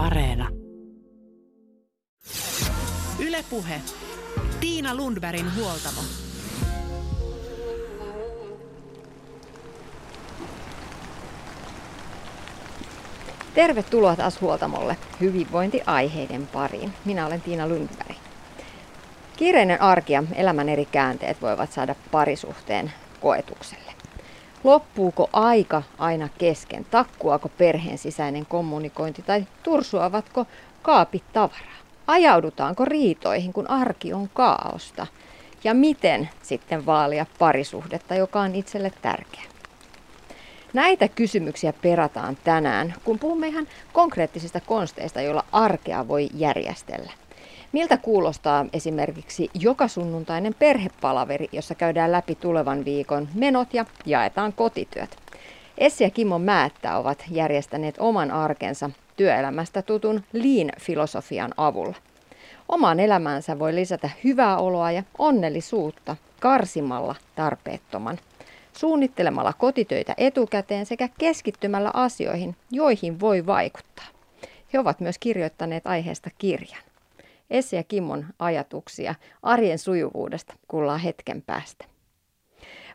[0.00, 0.48] Areena.
[3.18, 3.80] Ylepuhe.
[4.60, 6.00] Tiina Lundbergin huoltamo.
[13.54, 16.92] Tervetuloa taas Huoltamolle hyvinvointiaiheiden pariin.
[17.04, 18.16] Minä olen Tiina Lundberg.
[19.36, 23.99] Kiireinen arki ja elämän eri käänteet voivat saada parisuhteen koetukselle.
[24.64, 26.86] Loppuuko aika aina kesken?
[26.90, 30.46] Takkuako perheen sisäinen kommunikointi tai tursuavatko
[30.82, 31.80] kaapit tavaraa?
[32.06, 35.06] Ajaudutaanko riitoihin, kun arki on kaaosta?
[35.64, 39.42] Ja miten sitten vaalia parisuhdetta, joka on itselle tärkeä?
[40.72, 47.12] Näitä kysymyksiä perataan tänään, kun puhumme ihan konkreettisista konsteista, joilla arkea voi järjestellä.
[47.72, 55.16] Miltä kuulostaa esimerkiksi joka sunnuntainen perhepalaveri, jossa käydään läpi tulevan viikon menot ja jaetaan kotityöt?
[55.78, 61.94] Essi ja Kimmo Määttä ovat järjestäneet oman arkensa työelämästä tutun lean-filosofian avulla.
[62.68, 68.18] Omaan elämäänsä voi lisätä hyvää oloa ja onnellisuutta karsimalla tarpeettoman
[68.72, 74.06] suunnittelemalla kotitöitä etukäteen sekä keskittymällä asioihin, joihin voi vaikuttaa.
[74.72, 76.89] He ovat myös kirjoittaneet aiheesta kirjan.
[77.50, 81.84] Essi ja Kimmon ajatuksia arjen sujuvuudesta kuullaan hetken päästä.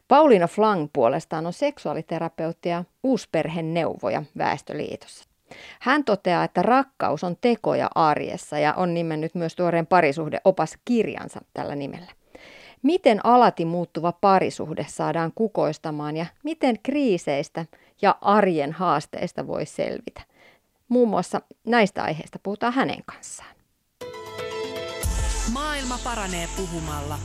[0.08, 5.26] Pauliina Flang puolestaan on seksuaaliterapeutti ja uusperheneuvoja Väestöliitossa.
[5.80, 11.76] Hän toteaa, että rakkaus on tekoja arjessa ja on nimennyt myös tuoreen parisuhdeopas kirjansa tällä
[11.76, 12.12] nimellä.
[12.84, 17.66] Miten alati muuttuva parisuhde saadaan kukoistamaan ja miten kriiseistä
[18.02, 20.22] ja arjen haasteista voi selvitä?
[20.90, 23.56] Muun muassa näistä aiheista puhutaan hänen kanssaan.
[25.54, 27.18] Maailma paranee puhumalla.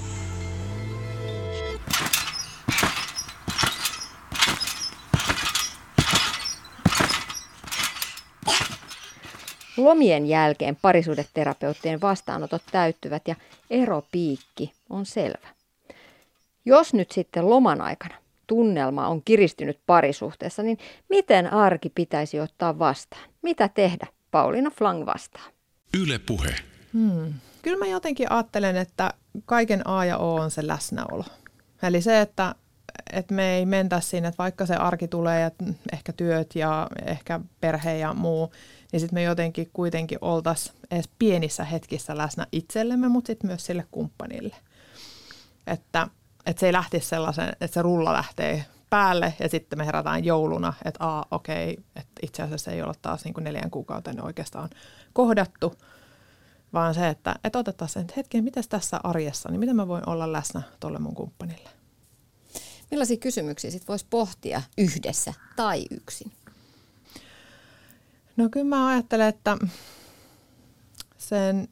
[9.77, 13.35] Lomien jälkeen parisuudeterapeuttien vastaanotot täyttyvät ja
[13.71, 15.49] eropiikki on selvä.
[16.65, 18.15] Jos nyt sitten loman aikana
[18.47, 20.79] tunnelma on kiristynyt parisuhteessa, niin
[21.09, 23.31] miten arki pitäisi ottaa vastaan?
[23.43, 24.07] Mitä tehdä?
[24.31, 25.45] Pauliina Flang vastaa.
[26.03, 26.55] Yle puhe.
[26.93, 27.35] Hmm.
[27.63, 29.15] Kyllä mä jotenkin ajattelen, että
[29.47, 31.25] kaiken A ja O on se läsnäolo.
[31.83, 32.55] Eli se, että,
[33.13, 35.51] että me ei mentä siinä, että vaikka se arki tulee ja
[35.93, 38.53] ehkä työt ja ehkä perhe ja muu,
[38.93, 43.87] niin sitten me jotenkin kuitenkin oltaisiin edes pienissä hetkissä läsnä itsellemme, mutta sitten myös sille
[43.91, 44.57] kumppanille.
[45.67, 46.09] Että,
[46.47, 50.73] että se ei lähtisi sellaisen, että se rulla lähtee päälle ja sitten me herätään jouluna,
[50.85, 54.71] että aa okei, että itse asiassa ei ole taas niin kuin neljän kuukauden oikeastaan
[55.13, 55.75] kohdattu,
[56.73, 60.09] vaan se, että, että otetaan sen, että hetken, miten tässä arjessa, niin miten mä voin
[60.09, 61.71] olla läsnä tuolle mun kumppanille.
[62.91, 66.33] Millaisia kysymyksiä sitten voisi pohtia yhdessä tai yksin?
[68.37, 69.57] No kyllä mä ajattelen, että,
[71.19, 71.69] sen,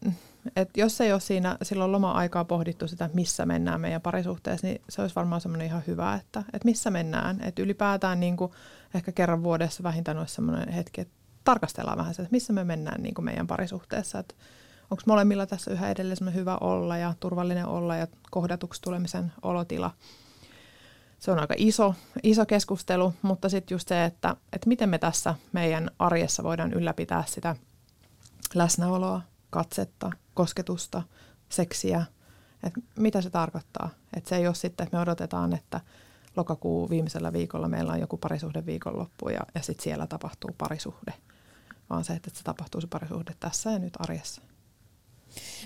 [0.56, 5.03] että jos ei ole siinä silloin loma-aikaa pohdittu sitä, missä mennään meidän parisuhteessa, niin se
[5.03, 7.41] olisi varmaan semmoinen ihan hyvä, että, että missä mennään.
[7.44, 8.53] Että ylipäätään niin kuin
[8.94, 11.14] ehkä kerran vuodessa vähintään olisi semmoinen hetki, että
[11.44, 14.19] tarkastellaan vähän sitä, että missä me mennään niin kuin meidän parisuhteessa.
[14.19, 14.34] Että
[14.91, 19.91] onko molemmilla tässä yhä edelleen hyvä olla ja turvallinen olla ja kohdatuksi tulemisen olotila–
[21.19, 25.34] se on aika iso, iso keskustelu, mutta sitten just se, että, että miten me tässä
[25.53, 27.56] meidän arjessa voidaan ylläpitää sitä
[28.54, 31.03] läsnäoloa, katsetta, kosketusta,
[31.49, 32.05] seksiä,
[32.62, 33.91] että mitä se tarkoittaa.
[34.16, 35.81] Että se ei ole sitten, että me odotetaan, että
[36.37, 41.15] lokakuun viimeisellä viikolla meillä on joku parisuhde viikonloppu ja, ja sitten siellä tapahtuu parisuhde,
[41.91, 44.43] vaan se, että se tapahtuu se parisuhde tässä ja nyt arjessa.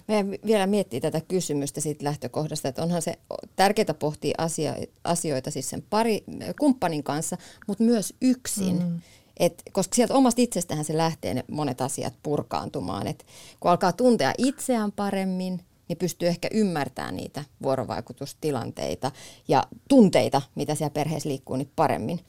[0.09, 3.19] Meidän vielä miettii tätä kysymystä siitä lähtökohdasta, että onhan se
[3.57, 6.25] tärkeää pohtia asia, asioita siis sen pari,
[6.61, 7.37] kumppanin kanssa,
[7.67, 8.79] mutta myös yksin.
[8.79, 9.01] Mm.
[9.37, 13.07] Et, koska sieltä omasta itsestähän se lähtee ne monet asiat purkaantumaan.
[13.07, 13.27] Et
[13.61, 19.11] kun alkaa tuntea itseään paremmin, niin pystyy ehkä ymmärtämään niitä vuorovaikutustilanteita
[19.49, 22.21] ja tunteita, mitä siellä perheessä liikkuu, niin paremmin.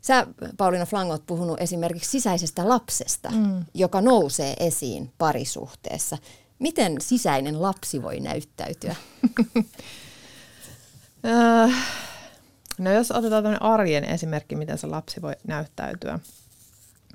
[0.00, 3.64] Sä, Pauliina Flang, oot puhunut esimerkiksi sisäisestä lapsesta, mm.
[3.74, 6.18] joka nousee esiin parisuhteessa.
[6.58, 8.96] Miten sisäinen lapsi voi näyttäytyä?
[11.26, 11.86] Äh,
[12.78, 16.18] no jos otetaan tämmöinen arjen esimerkki, miten se lapsi voi näyttäytyä.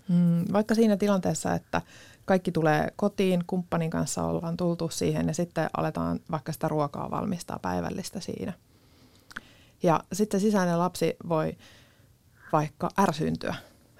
[0.07, 1.81] Mm, vaikka siinä tilanteessa, että
[2.25, 7.59] kaikki tulee kotiin, kumppanin kanssa ollaan tultu siihen ja sitten aletaan vaikka sitä ruokaa valmistaa
[7.59, 8.53] päivällistä siinä.
[9.83, 11.57] Ja sitten sisäinen lapsi voi
[12.51, 13.55] vaikka ärsyyntyä,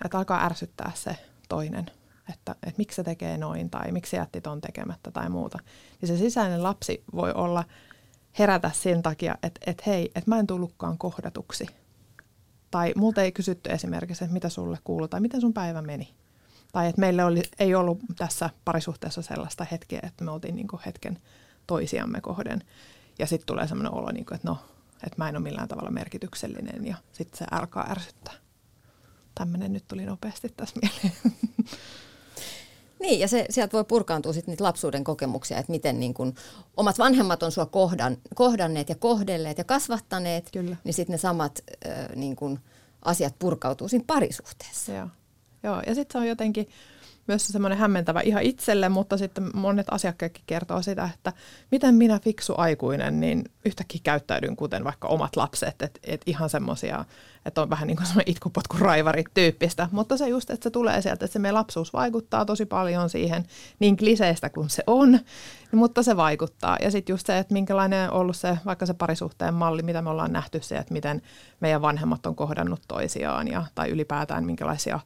[0.05, 1.15] että alkaa ärsyttää se
[1.49, 1.91] toinen–
[2.29, 5.59] että, että miksi se tekee noin tai miksi jätti ton tekemättä tai muuta.
[6.01, 7.63] Niin se sisäinen lapsi voi olla
[8.39, 11.67] herätä sen takia, että, että hei, että mä en tullutkaan kohdatuksi.
[12.71, 16.13] Tai multa ei kysytty esimerkiksi, että mitä sulle kuuluu tai miten sun päivä meni.
[16.71, 20.81] Tai että meillä oli, ei ollut tässä parisuhteessa sellaista hetkeä, että me oltiin niin kuin
[20.85, 21.19] hetken
[21.67, 22.61] toisiamme kohden.
[23.19, 24.57] Ja sitten tulee sellainen olo, niin kuin, että no,
[25.03, 28.33] että mä en ole millään tavalla merkityksellinen ja sitten se alkaa ärsyttää.
[29.35, 31.13] Tämmöinen nyt tuli nopeasti tässä mieleen.
[32.99, 36.33] Niin, ja se, sieltä voi purkaantua sitten niitä lapsuuden kokemuksia, että miten niin kun
[36.77, 40.75] omat vanhemmat on sua kohdan, kohdanneet ja kohdelleet ja kasvattaneet, Kyllä.
[40.83, 42.59] niin sitten ne samat äh, niin kun
[43.05, 44.91] asiat purkautuu siinä parisuhteessa.
[44.91, 45.07] Joo,
[45.63, 45.81] Joo.
[45.87, 46.69] ja sitten se on jotenkin
[47.29, 51.33] myös semmoinen hämmentävä ihan itselle, mutta sitten monet asiakkaatkin kertoo sitä, että
[51.71, 57.05] miten minä fiksu aikuinen, niin yhtäkkiä käyttäydyn kuten vaikka omat lapset, että et ihan semmoisia,
[57.45, 61.01] että on vähän niin kuin semmoinen itkupotku raivarit tyyppistä, mutta se just, että se tulee
[61.01, 63.45] sieltä, että se meidän lapsuus vaikuttaa tosi paljon siihen,
[63.79, 65.19] niin kliseistä kuin se on,
[65.71, 66.77] mutta se vaikuttaa.
[66.81, 70.09] Ja sitten just se, että minkälainen on ollut se, vaikka se parisuhteen malli, mitä me
[70.09, 71.21] ollaan nähty se, että miten
[71.59, 74.99] meidän vanhemmat on kohdannut toisiaan ja, tai ylipäätään minkälaisia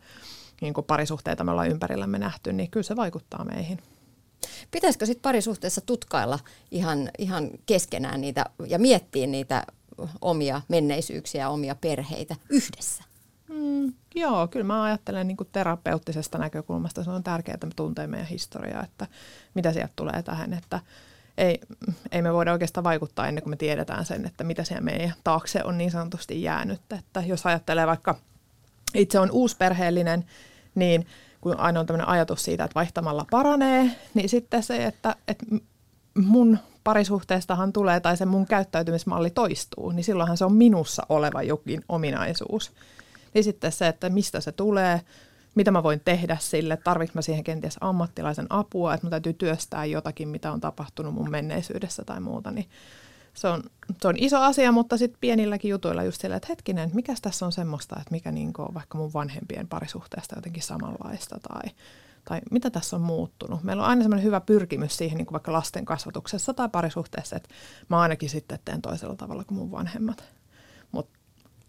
[0.63, 3.79] niin kuin parisuhteita me ollaan ympärillämme nähty, niin kyllä se vaikuttaa meihin.
[4.71, 6.39] Pitäisikö sitten parisuhteessa tutkailla
[6.71, 9.65] ihan, ihan keskenään niitä ja miettiä niitä
[10.21, 13.03] omia menneisyyksiä ja omia perheitä yhdessä?
[13.49, 17.03] Mm, joo, kyllä mä ajattelen niin terapeuttisesta näkökulmasta.
[17.03, 19.07] Se on tärkeää, että me tuntee meidän historiaa, että
[19.53, 20.79] mitä sieltä tulee tähän, että
[21.37, 21.59] ei,
[22.11, 25.63] ei me voida oikeastaan vaikuttaa ennen kuin me tiedetään sen, että mitä siellä meidän taakse
[25.63, 26.81] on niin sanotusti jäänyt.
[26.99, 28.15] Että jos ajattelee vaikka
[28.93, 30.25] itse on uusperheellinen,
[30.75, 31.07] niin
[31.41, 35.45] kun aina on tämmöinen ajatus siitä, että vaihtamalla paranee, niin sitten se, että, että
[36.15, 41.81] mun parisuhteestahan tulee tai se mun käyttäytymismalli toistuu, niin silloinhan se on minussa oleva jokin
[41.89, 42.71] ominaisuus.
[43.33, 45.01] Niin sitten se, että mistä se tulee,
[45.55, 49.85] mitä mä voin tehdä sille, tarvitsen mä siihen kenties ammattilaisen apua, että mun täytyy työstää
[49.85, 52.69] jotakin, mitä on tapahtunut mun menneisyydessä tai muuta, niin
[53.33, 53.63] se on,
[54.01, 57.51] se on iso asia, mutta sitten pienilläkin jutuilla just sillä, että hetkinen, mikä tässä on
[57.51, 61.71] semmoista, että mikä niin on vaikka mun vanhempien parisuhteesta jotenkin samanlaista tai,
[62.25, 63.63] tai mitä tässä on muuttunut.
[63.63, 67.49] Meillä on aina semmoinen hyvä pyrkimys siihen niin vaikka lasten kasvatuksessa tai parisuhteessa, että
[67.89, 70.23] mä ainakin sitten teen toisella tavalla kuin mun vanhemmat.
[70.91, 71.19] Mutta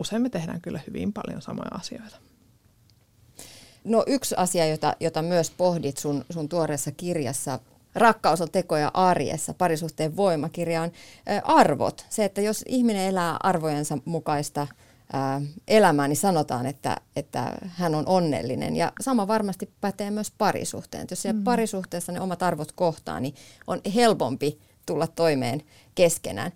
[0.00, 2.16] usein me tehdään kyllä hyvin paljon samoja asioita.
[3.84, 7.58] No yksi asia, jota, jota myös pohdit sun, sun tuoreessa kirjassa,
[7.94, 10.93] Rakkaus on tekoja arjessa, parisuhteen voimakirja on
[11.44, 12.06] arvot.
[12.11, 14.67] Se, että jos ihminen elää arvojensa mukaista
[15.69, 18.76] elämää, niin sanotaan, että, että hän on onnellinen.
[18.76, 21.06] Ja sama varmasti pätee myös parisuhteen.
[21.11, 21.44] Jos siellä mm.
[21.44, 23.35] parisuhteessa ne omat arvot kohtaa, niin
[23.67, 25.62] on helpompi tulla toimeen
[25.94, 26.52] keskenään.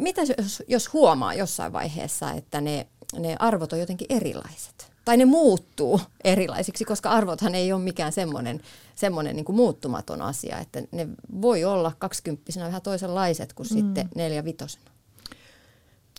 [0.00, 2.86] Mitä jos, jos huomaa jossain vaiheessa, että ne,
[3.18, 4.91] ne arvot on jotenkin erilaiset?
[5.04, 8.60] Tai ne muuttuu erilaisiksi, koska arvothan ei ole mikään semmoinen
[8.94, 11.08] semmoinen niin kuin muuttumaton asia, että ne
[11.40, 13.76] voi olla kaksikymppisenä vähän toisenlaiset kuin mm.
[13.76, 14.90] sitten neljä vitosena.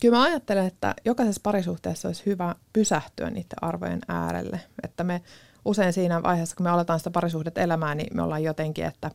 [0.01, 4.59] Kyllä mä ajattelen, että jokaisessa parisuhteessa olisi hyvä pysähtyä niiden arvojen äärelle.
[4.83, 5.21] Että me
[5.65, 9.11] usein siinä vaiheessa, kun me aletaan sitä parisuhdet elämää, niin me ollaan jotenkin, että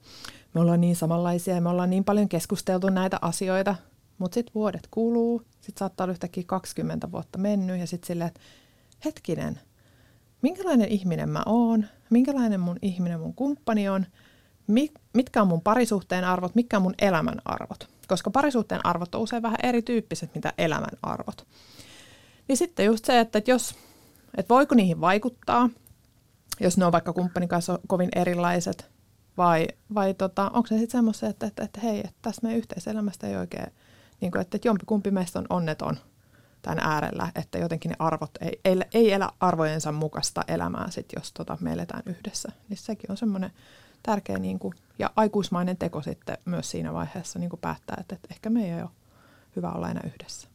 [0.54, 3.74] me ollaan niin samanlaisia ja me ollaan niin paljon keskusteltu näitä asioita,
[4.18, 8.40] mutta sitten vuodet kuluu, sitten saattaa olla yhtäkkiä 20 vuotta mennyt ja sitten silleen, että
[9.04, 9.60] hetkinen,
[10.42, 14.06] minkälainen ihminen mä oon, minkälainen mun ihminen mun kumppani on,
[15.12, 17.88] mitkä on mun parisuhteen arvot, mitkä on mun elämän arvot.
[18.08, 21.46] Koska parisuhteen arvot on usein vähän erityyppiset, mitä elämän arvot.
[22.48, 23.74] Niin sitten just se, että jos,
[24.36, 25.70] että voiko niihin vaikuttaa,
[26.60, 28.90] jos ne on vaikka kumppanin kanssa kovin erilaiset,
[29.36, 33.26] vai, vai tota, onko ne sitten semmoisia, että, että, että hei, että tässä meidän yhteiselämästä
[33.26, 33.66] ei oikein,
[34.20, 35.96] niin kuin, että, että jompikumpi meistä on onneton–
[36.62, 41.32] tämän äärellä, että jotenkin ne arvot ei, ei, ei elä arvojensa mukaista elämää, sit, jos
[41.32, 42.52] tota, me eletään yhdessä.
[42.68, 43.50] Niin sekin on semmoinen
[44.02, 48.28] tärkeä niin kuin, ja aikuismainen teko sitten myös siinä vaiheessa niin kuin päättää, että, että
[48.30, 48.90] ehkä meidän ei ole
[49.56, 50.48] hyvä olla enää yhdessä.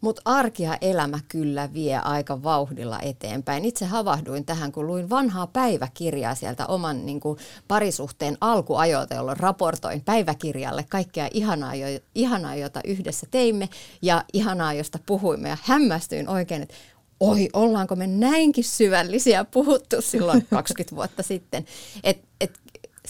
[0.00, 3.64] Mutta arki ja elämä kyllä vie aika vauhdilla eteenpäin.
[3.64, 7.38] Itse havahduin tähän, kun luin vanhaa päiväkirjaa sieltä oman niin kuin,
[7.68, 13.68] parisuhteen alkuajoilta, jolloin raportoin päiväkirjalle kaikkea ihanaa, jo, ihanaa, jota yhdessä teimme
[14.02, 15.48] ja ihanaa, josta puhuimme.
[15.48, 16.74] Ja hämmästyin oikein, että
[17.20, 21.64] oi, ollaanko me näinkin syvällisiä puhuttu silloin 20 vuotta sitten.
[22.04, 22.60] Et, et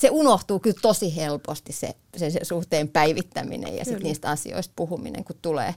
[0.00, 5.24] se unohtuu kyllä tosi helposti se, se, se suhteen päivittäminen ja sitten niistä asioista puhuminen,
[5.24, 5.74] kun tulee,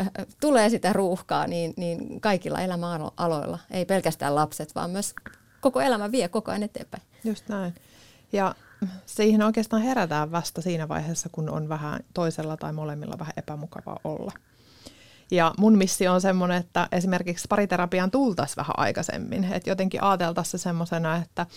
[0.00, 0.10] äh,
[0.40, 5.14] tulee sitä ruuhkaa, niin, niin kaikilla elämäaloilla, ei pelkästään lapset, vaan myös
[5.60, 7.02] koko elämä vie koko ajan eteenpäin.
[7.24, 7.74] Just näin.
[8.32, 8.54] Ja
[9.06, 14.32] siihen oikeastaan herätään vasta siinä vaiheessa, kun on vähän toisella tai molemmilla vähän epämukavaa olla.
[15.30, 19.52] Ja mun missio on semmoinen, että esimerkiksi pariterapiaan tultaisiin vähän aikaisemmin.
[19.52, 21.48] Että jotenkin ajateltaisiin se semmoisena, että äh,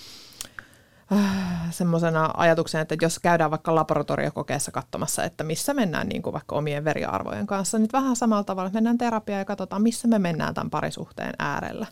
[1.69, 6.83] semmoisena ajatuksena, että jos käydään vaikka laboratoriokokeessa katsomassa, että missä mennään niin kuin vaikka omien
[6.83, 10.69] veriarvojen kanssa, niin vähän samalla tavalla, että mennään terapiaan ja katsotaan, missä me mennään tämän
[10.69, 11.87] parisuhteen äärellä.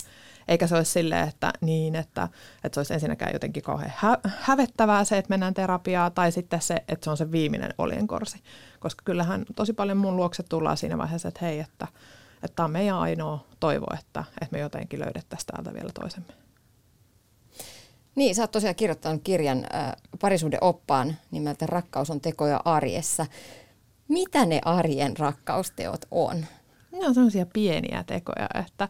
[0.48, 2.30] eikä se olisi silleen, että niin, että,
[2.64, 6.84] että se olisi ensinnäkään jotenkin kauhean hä- hävettävää se, että mennään terapiaa, tai sitten se,
[6.88, 8.44] että se on se viimeinen olienkorsi.
[8.80, 11.88] Koska kyllähän tosi paljon mun luokse tullaan siinä vaiheessa, että hei, että
[12.56, 16.43] tämä on meidän ainoa toivo, että, että me jotenkin löydettäisiin täältä vielä toisemme.
[18.16, 23.26] Niin, sä oot tosiaan kirjoittanut kirjan äh, parisuhdeoppaan nimeltä Rakkaus on tekoja arjessa.
[24.08, 26.46] Mitä ne arjen rakkausteot on?
[26.92, 28.90] Ne on sellaisia pieniä tekoja, että,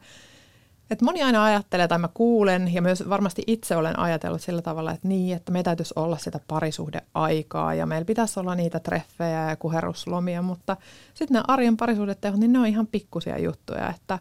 [0.92, 4.92] että moni aina ajattelee, tai mä kuulen, ja myös varmasti itse olen ajatellut sillä tavalla,
[4.92, 9.56] että niin, että me täytyisi olla sitä parisuhdeaikaa, ja meillä pitäisi olla niitä treffejä ja
[9.56, 10.78] kuheruslomia, mutta
[11.14, 14.20] sitten ne arjen parisuhdeteot, niin ne on ihan pikkusia juttuja, että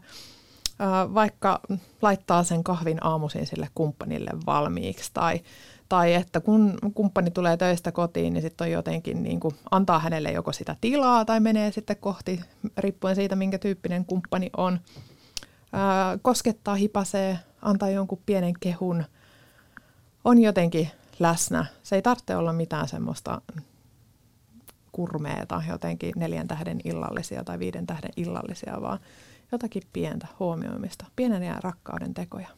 [1.14, 1.60] vaikka
[2.02, 5.40] laittaa sen kahvin aamuisin sille kumppanille valmiiksi tai,
[5.88, 10.30] tai että kun kumppani tulee töistä kotiin, niin sitten on jotenkin niin kuin antaa hänelle
[10.32, 12.40] joko sitä tilaa tai menee sitten kohti,
[12.78, 14.80] riippuen siitä, minkä tyyppinen kumppani on.
[15.72, 19.04] Ää, koskettaa, hipasee, antaa jonkun pienen kehun,
[20.24, 21.66] on jotenkin läsnä.
[21.82, 23.40] Se ei tarvitse olla mitään semmoista
[24.92, 28.98] kurmeeta, jotenkin neljän tähden illallisia tai viiden tähden illallisia, vaan
[29.52, 32.48] jotakin pientä huomioimista, pienen ja rakkauden tekoja.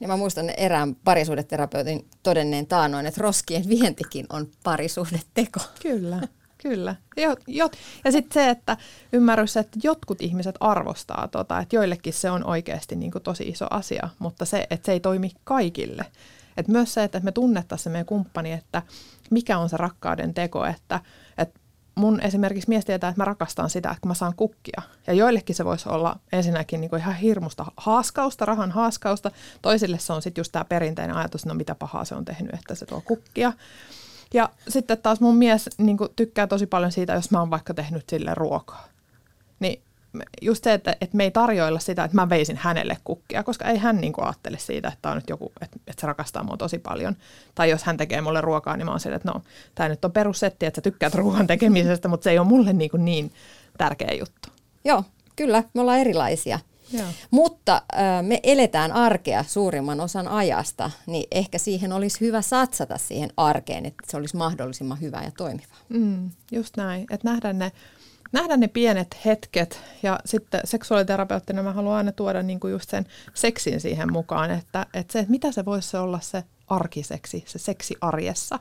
[0.00, 5.60] Ja mä muistan erään parisuhdeterapeutin todenneen taanoin, että roskien vientikin on parisuhdeteko.
[5.82, 6.20] Kyllä,
[6.62, 6.96] kyllä.
[7.16, 7.70] Jo, jo,
[8.04, 8.76] ja sitten se, että
[9.12, 13.66] ymmärrys, että jotkut ihmiset arvostaa tota, että joillekin se on oikeasti niin kuin tosi iso
[13.70, 16.06] asia, mutta se, että se ei toimi kaikille.
[16.56, 18.82] Et myös se, että me tunnettaisiin se meidän kumppani, että
[19.30, 21.00] mikä on se rakkauden teko, että
[21.94, 24.82] mun esimerkiksi mies tietää, että mä rakastan sitä, että mä saan kukkia.
[25.06, 29.30] Ja joillekin se voisi olla ensinnäkin niin kuin ihan hirmusta haaskausta, rahan haaskausta.
[29.62, 32.74] Toisille se on sitten just tämä perinteinen ajatus, no mitä pahaa se on tehnyt, että
[32.74, 33.52] se tuo kukkia.
[34.34, 37.74] Ja sitten taas mun mies niin kuin, tykkää tosi paljon siitä, jos mä oon vaikka
[37.74, 38.88] tehnyt sille ruokaa.
[39.60, 39.82] Niin
[40.42, 43.78] just se, että, että me ei tarjoilla sitä, että mä veisin hänelle kukkia, koska ei
[43.78, 46.78] hän niin kuin ajattele siitä, että on nyt joku, että, että se rakastaa mua tosi
[46.78, 47.16] paljon.
[47.54, 49.42] Tai jos hän tekee mulle ruokaa, niin mä oon sille, että no,
[49.74, 52.90] tämä nyt on perussetti, että sä tykkäät ruoan tekemisestä, mutta se ei ole mulle niin,
[52.90, 53.32] kuin niin
[53.78, 54.48] tärkeä juttu.
[54.84, 55.04] Joo,
[55.36, 56.58] kyllä, me ollaan erilaisia.
[56.92, 57.06] Joo.
[57.30, 63.30] Mutta äh, me eletään arkea suurimman osan ajasta, niin ehkä siihen olisi hyvä satsata siihen
[63.36, 65.74] arkeen, että se olisi mahdollisimman hyvä ja toimiva.
[65.88, 67.72] Mm, just näin, että nähdään ne
[68.32, 73.80] nähdä ne pienet hetket ja sitten seksuaaliterapeuttina mä haluan aina tuoda niinku just sen seksin
[73.80, 78.58] siihen mukaan, että, että se, että mitä se voisi olla se arkiseksi, se seksi arjessa.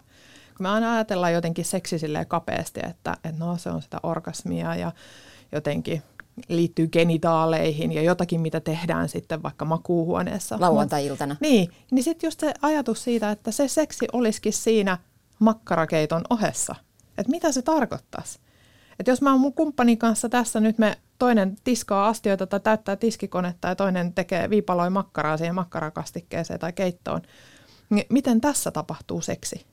[0.57, 4.75] Kun me aina ajatellaan jotenkin seksi silleen kapeasti, että, että no se on sitä orgasmia
[4.75, 4.91] ja
[5.51, 6.03] jotenkin
[6.47, 10.57] liittyy genitaaleihin ja jotakin, mitä tehdään sitten vaikka makuuhuoneessa.
[10.59, 11.35] Lauantai-iltana.
[11.39, 14.97] Niin, niin sitten just se ajatus siitä, että se seksi olisikin siinä
[15.39, 16.75] makkarakeiton ohessa.
[17.17, 18.39] Että mitä se tarkoittaisi?
[18.99, 22.95] Että jos mä oon mun kumppanin kanssa tässä nyt me toinen tiskaa astioita tai täyttää
[22.95, 27.21] tiskikonetta ja toinen tekee viipaloi makkaraa siihen makkarakastikkeeseen tai keittoon,
[27.89, 29.65] niin miten tässä tapahtuu seksi?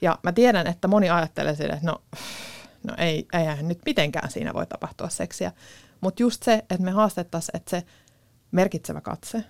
[0.00, 2.02] Ja mä tiedän, että moni ajattelee sille, että no,
[2.82, 5.52] no ei, eihän nyt mitenkään siinä voi tapahtua seksiä.
[6.00, 7.82] Mutta just se, että me haastettaisiin, että se
[8.50, 9.44] merkitsevä katse,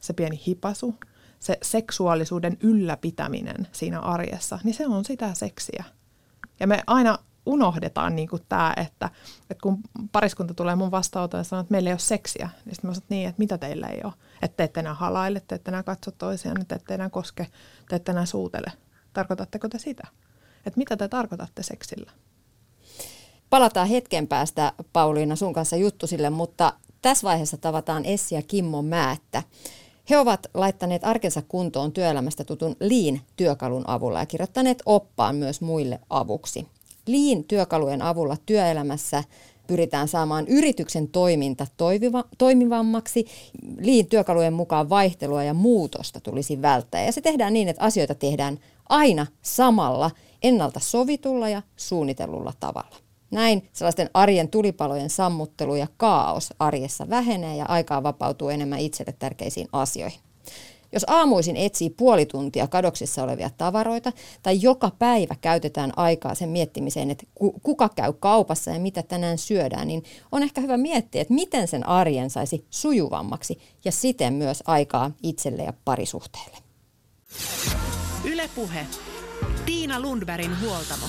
[0.00, 0.94] se pieni hipasu,
[1.38, 5.84] se seksuaalisuuden ylläpitäminen siinä arjessa, niin se on sitä seksiä.
[6.60, 9.10] Ja me aina unohdetaan niin kuin tämä, että,
[9.50, 9.78] että kun
[10.12, 13.02] pariskunta tulee mun vastaanotoon ja sanoo, että meillä ei ole seksiä, niin sitten mä sanon,
[13.02, 14.12] että niin, että mitä teillä ei ole.
[14.42, 17.46] Että te ette enää halaile, te ette enää katso toisiaan, te ette enää koske,
[17.88, 18.72] te ette enää suutele.
[19.12, 20.06] Tarkoitatteko te sitä?
[20.66, 22.10] Että mitä te tarkoitatte seksillä?
[23.50, 26.72] Palataan hetken päästä, Pauliina, sun kanssa juttusille, mutta
[27.02, 29.42] tässä vaiheessa tavataan Essi ja Kimmo Määttä.
[30.10, 36.68] He ovat laittaneet arkensa kuntoon työelämästä tutun Liin-työkalun avulla ja kirjoittaneet oppaan myös muille avuksi.
[37.06, 39.24] Lean-työkalujen avulla työelämässä
[39.66, 43.26] pyritään saamaan yrityksen toiminta toiviva, toimivammaksi.
[43.80, 47.04] Lean-työkalujen mukaan vaihtelua ja muutosta tulisi välttää.
[47.04, 48.58] Ja se tehdään niin, että asioita tehdään
[48.88, 50.10] aina samalla,
[50.42, 52.96] ennalta sovitulla ja suunnitellulla tavalla.
[53.30, 59.68] Näin sellaisten arjen tulipalojen sammuttelu ja kaos arjessa vähenee ja aikaa vapautuu enemmän itselle tärkeisiin
[59.72, 60.25] asioihin.
[60.92, 64.12] Jos aamuisin etsii puoli tuntia kadoksissa olevia tavaroita
[64.42, 67.26] tai joka päivä käytetään aikaa sen miettimiseen, että
[67.62, 70.02] kuka käy kaupassa ja mitä tänään syödään, niin
[70.32, 75.62] on ehkä hyvä miettiä, että miten sen arjen saisi sujuvammaksi ja siten myös aikaa itselle
[75.62, 76.56] ja parisuhteelle.
[78.24, 78.86] Ylepuhe.
[79.66, 81.06] Tiina Lundbergin huoltamo.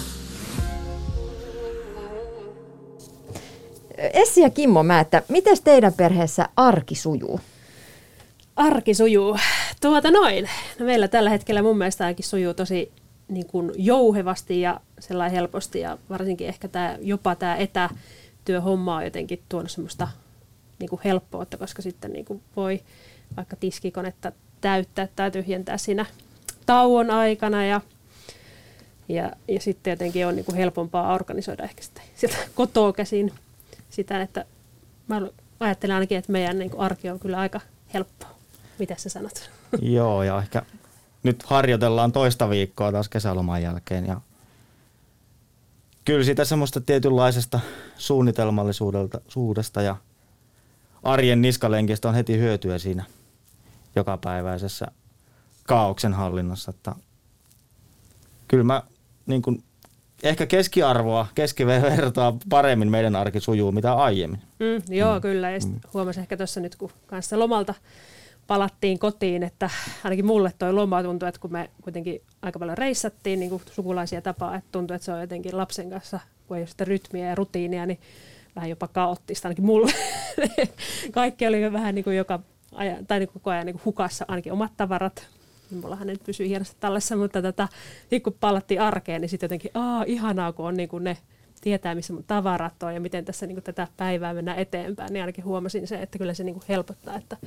[3.97, 7.39] Essi ja Kimmo Määttä, miten teidän perheessä arki sujuu?
[8.55, 9.37] Arki sujuu.
[9.81, 10.49] Tuota noin.
[10.79, 12.91] No meillä tällä hetkellä mun mielestä ainakin sujuu tosi
[13.27, 19.41] niin kuin jouhevasti ja sellainen helposti ja varsinkin ehkä tämä, jopa tämä etätyöhomma on jotenkin
[19.49, 20.07] tuonut semmoista
[20.79, 22.81] niin kuin helppoutta, koska sitten niin kuin voi,
[23.37, 24.31] vaikka tiskikonetta
[24.61, 26.05] täyttää tai tyhjentää siinä
[26.65, 27.81] tauon aikana ja,
[29.09, 33.33] ja, ja sitten jotenkin on niin kuin helpompaa organisoida ehkä sitä, sitä kotoa käsin
[33.89, 34.45] sitä, että
[35.07, 35.21] mä
[35.59, 37.61] ajattelen ainakin, että meidän niin kuin arki on kyllä aika
[37.93, 38.29] helppoa.
[38.79, 39.56] Mitä sä sanot?
[39.81, 40.61] Joo, ja ehkä
[41.23, 44.21] nyt harjoitellaan toista viikkoa taas kesäloman jälkeen ja
[46.05, 47.59] kyllä siitä semmoista tietynlaisesta
[47.97, 49.95] suunnitelmallisuudesta ja
[51.03, 53.05] arjen niskalenkistä on heti hyötyä siinä
[53.95, 54.87] jokapäiväisessä
[55.67, 56.69] kaauksen hallinnassa.
[56.69, 56.95] Että
[58.47, 58.83] kyllä mä
[59.25, 59.63] niin kuin,
[60.23, 64.41] ehkä keskiarvoa, keskivertoa paremmin meidän arki sujuu mitä aiemmin.
[64.59, 65.21] Mm, joo, mm.
[65.21, 65.51] kyllä.
[65.51, 65.79] Ja mm.
[65.93, 67.73] huomasin ehkä tuossa nyt, kun kanssa lomalta
[68.47, 69.69] palattiin kotiin, että
[70.03, 74.21] ainakin mulle toi loma tuntui, että kun me kuitenkin aika paljon reissattiin niin kuin sukulaisia
[74.21, 77.35] tapaa, että tuntui, että se on jotenkin lapsen kanssa, kun ei ole sitä rytmiä ja
[77.35, 77.99] rutiinia, niin
[78.55, 79.91] vähän jopa kaoottista ainakin mulle.
[81.11, 82.39] Kaikki oli vähän niin kuin joka
[82.75, 85.27] ajan, tai niin koko ajan niin kuin hukassa, ainakin omat tavarat.
[85.81, 87.67] Mullahan nyt pysyy hienosti tallessa, mutta tätä,
[88.11, 91.17] niin kun palattiin arkeen, niin sitten jotenkin, aa, ihanaa, kun on niin kuin ne
[91.61, 95.21] tietää, missä mun tavarat on ja miten tässä niin kuin, tätä päivää mennään eteenpäin, niin
[95.21, 97.37] ainakin huomasin se, että kyllä se niin kuin, helpottaa, että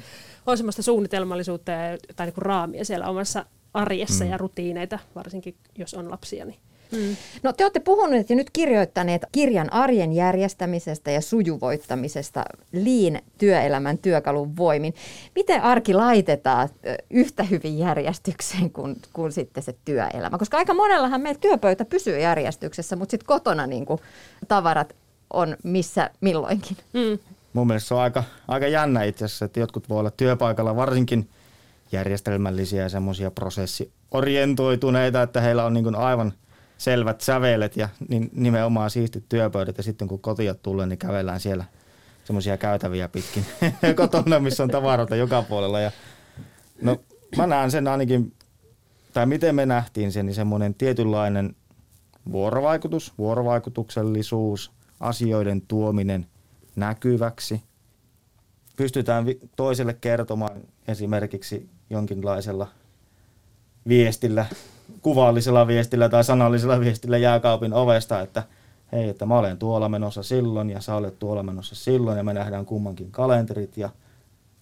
[0.47, 4.31] on semmoista suunnitelmallisuutta ja, tai niin kuin, raamia siellä omassa arjessa mm.
[4.31, 6.59] ja rutiineita, varsinkin jos on lapsia, niin
[6.93, 7.17] Mm.
[7.43, 14.57] No te olette puhuneet ja nyt kirjoittaneet kirjan arjen järjestämisestä ja sujuvoittamisesta liin työelämän työkalun
[14.57, 14.95] voimin.
[15.35, 16.69] Miten arki laitetaan
[17.11, 20.39] yhtä hyvin järjestykseen kuin, kuin sitten se työelämä?
[20.39, 24.01] Koska aika monellahan meidän työpöytä pysyy järjestyksessä, mutta sitten kotona niin kuin,
[24.49, 24.97] tavarat
[25.33, 26.77] on missä milloinkin.
[26.93, 27.19] Mm.
[27.53, 31.29] Mun mielestä se on aika, aika jännä itse asiassa, että jotkut voi olla työpaikalla varsinkin
[31.93, 36.33] järjestelmällisiä ja semmoisia prosessiorientoituneita, että heillä on niin kuin aivan–
[36.81, 41.65] selvät sävelet ja niin nimenomaan siistit työpöydät ja sitten kun kotiot tulee, niin kävellään siellä
[42.25, 43.45] semmoisia käytäviä pitkin
[43.97, 45.81] kotona, missä on tavaroita joka puolella.
[45.81, 45.91] Ja,
[46.83, 46.97] no
[47.37, 48.33] mä näen sen ainakin,
[49.13, 51.57] tai miten me nähtiin sen, niin semmoinen tietynlainen
[52.33, 56.27] vuorovaikutus, vuorovaikutuksellisuus, asioiden tuominen
[56.77, 57.63] näkyväksi.
[58.77, 59.25] Pystytään
[59.57, 62.69] toiselle kertomaan esimerkiksi jonkinlaisella
[63.89, 64.47] viestillä
[65.03, 68.43] kuvallisella viestillä tai sanallisella viestillä jääkaapin ovesta, että
[68.93, 72.35] hei, että mä olen tuolla menossa silloin ja sä olet tuolla menossa silloin ja me
[72.35, 73.91] nähdään kummankin kalenterit ja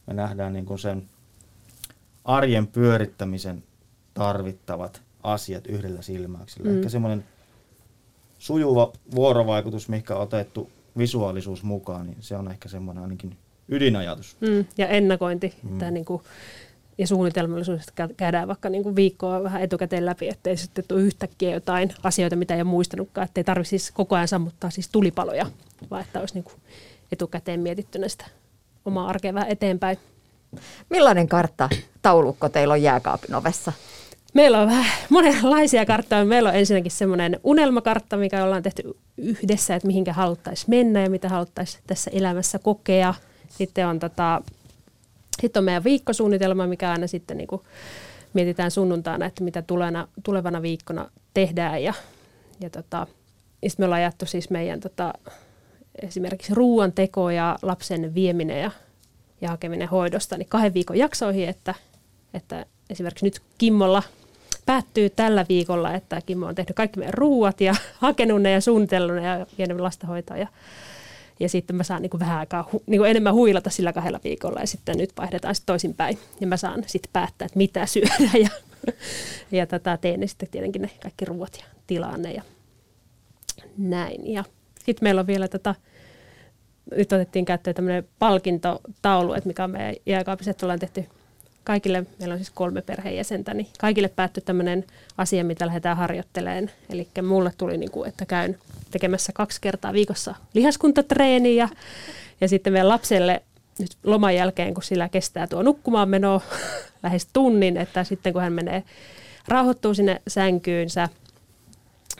[0.07, 1.03] me nähdään niin kuin sen
[2.25, 3.63] arjen pyörittämisen
[4.15, 6.71] tarvittavat asiat yhdellä silmäyksellä.
[6.71, 6.77] Mm.
[6.77, 7.25] Ehkä semmoinen
[8.39, 13.37] sujuva vuorovaikutus, mikä on otettu visuaalisuus mukaan, niin se on ehkä semmoinen ainakin
[13.69, 14.37] ydinajatus.
[14.41, 15.73] Mm, ja ennakointi, mm.
[15.73, 16.23] että niin kuin
[16.99, 21.93] ja suunnitelmallisuudesta käydään vaikka niin kuin viikkoa vähän etukäteen läpi, ettei sitten tule yhtäkkiä jotain
[22.03, 25.47] asioita, mitä ei ole muistanutkaan, ettei tarvitse siis koko ajan sammuttaa siis tulipaloja,
[25.91, 26.57] vaan että olisi niin kuin
[27.13, 28.25] etukäteen mietittynä sitä
[28.85, 29.99] omaa arkea vähän eteenpäin.
[30.91, 31.69] Millainen kartta
[32.03, 33.73] taulukko teillä on jääkaapin ovessa?
[34.35, 36.25] Meillä on vähän monenlaisia karttoja.
[36.25, 41.29] Meillä on ensinnäkin semmoinen unelmakartta, mikä ollaan tehty yhdessä, että mihinkä haluttaisiin mennä ja mitä
[41.29, 43.15] haluttaisiin tässä elämässä kokea.
[43.49, 44.43] Sitten on tota,
[45.41, 47.63] sitten on meidän viikkosuunnitelma, mikä aina sitten niin kuin
[48.33, 51.83] mietitään sunnuntaina, että mitä tulevana, tulevana viikkona tehdään.
[51.83, 51.95] Ja,
[52.61, 53.07] ja tota,
[53.67, 55.13] sitten me ollaan jaettu siis meidän tota,
[56.03, 58.71] esimerkiksi ruoanteko ja lapsen vieminen ja,
[59.41, 61.75] ja hakeminen hoidosta niin kahden viikon jaksoihin, että,
[62.35, 64.03] että esimerkiksi nyt Kimmolla
[64.67, 69.17] päättyy tällä viikolla, että Kimmo on tehnyt kaikki meidän ruuat ja hakenut ne ja suunnitellut
[69.17, 70.49] ne ja vienyt lasta hoitoa ja
[71.41, 74.21] ja sitten mä saan niin kuin vähän aikaa hu, niin kuin enemmän huilata sillä kahdella
[74.25, 76.19] viikolla ja sitten nyt vaihdetaan sitten toisinpäin.
[76.41, 78.49] Ja mä saan sitten päättää, että mitä syödä ja,
[79.59, 82.43] ja tätä teen ne sitten tietenkin ne kaikki ruoat ja tilanne ja
[83.79, 84.33] näin.
[84.33, 84.45] Ja
[84.79, 85.75] sitten meillä on vielä tätä,
[86.97, 91.05] nyt otettiin käyttöön tämmöinen palkintotaulu, että mikä on meidän jääkaapissa, että ollaan tehty
[91.65, 94.85] kaikille, meillä on siis kolme perheenjäsentä, niin kaikille päättyi tämmöinen
[95.19, 96.71] asia, mitä lähdetään harjoittelemaan.
[96.91, 98.59] Eli mulle tuli, niin kuin, että käyn
[98.91, 101.69] tekemässä kaksi kertaa viikossa lihaskuntatreeniä ja,
[102.41, 103.43] ja sitten meidän lapselle
[103.79, 106.43] nyt loman jälkeen, kun sillä kestää tuo nukkumaan meno
[107.03, 108.83] lähes tunnin, että sitten kun hän menee,
[109.49, 111.09] rauhoittuu sinne sänkyynsä,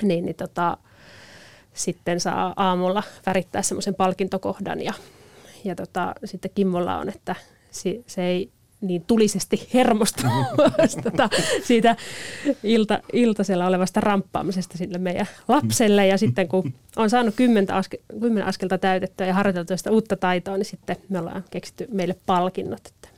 [0.03, 0.77] niin, niin tota,
[1.75, 4.93] sitten saa aamulla värittää semmoisen palkintokohdan ja,
[5.65, 7.35] ja tota, sitten Kimmolla on, että
[8.07, 10.23] se ei niin tulisesti hermostu
[11.03, 11.29] tota,
[11.65, 11.97] siitä
[12.63, 16.07] ilta, iltasella olevasta ramppaamisesta sille meidän lapselle.
[16.07, 20.57] Ja sitten kun on saanut kymmentä, aske, kymmenen askelta täytettyä ja harjoiteltu sitä uutta taitoa,
[20.57, 22.81] niin sitten me ollaan keksitty meille palkinnot.
[22.87, 23.09] Että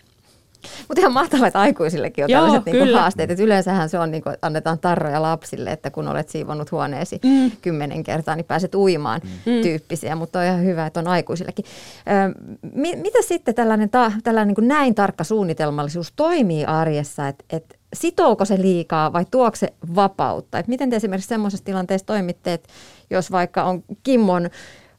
[0.88, 3.30] Mutta ihan mahtavaa, että aikuisillekin on Joo, tällaiset niinku haasteet.
[3.30, 7.50] Et yleensähän se on, niinku, annetaan tarroja lapsille, että kun olet siivonnut huoneesi mm.
[7.62, 9.62] kymmenen kertaa, niin pääset uimaan mm.
[9.62, 10.16] tyyppisiä.
[10.16, 11.64] Mutta on ihan hyvä, että on aikuisillekin.
[11.98, 12.34] Ö,
[12.74, 17.28] mi- mitä sitten tällainen, ta- tällainen niinku näin tarkka suunnitelmallisuus toimii arjessa?
[17.28, 20.58] Että et sitooko se liikaa vai tuoko se vapautta?
[20.58, 22.68] Et miten te esimerkiksi semmoisessa tilanteessa toimitte, että
[23.10, 24.50] jos vaikka on Kimmon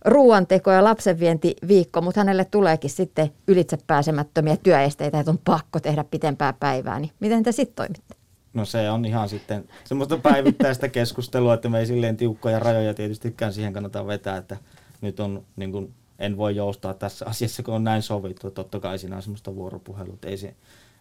[0.06, 7.00] ruoanteko- ja lapsenvientiviikko, mutta hänelle tuleekin sitten ylitsepääsemättömiä työesteitä, että on pakko tehdä pitempää päivää,
[7.00, 8.16] niin miten te sitten toimitte?
[8.54, 13.54] No se on ihan sitten semmoista päivittäistä keskustelua, että me ei silleen tiukkoja rajoja tietystikään
[13.54, 14.58] siihen kannata vetää, että
[15.02, 18.52] nyt on niin kuin, en voi joustaa tässä asiassa, kun on näin sovittu.
[18.52, 20.56] Totta kai siinä on semmoista vuoropuhelua, että ei, se,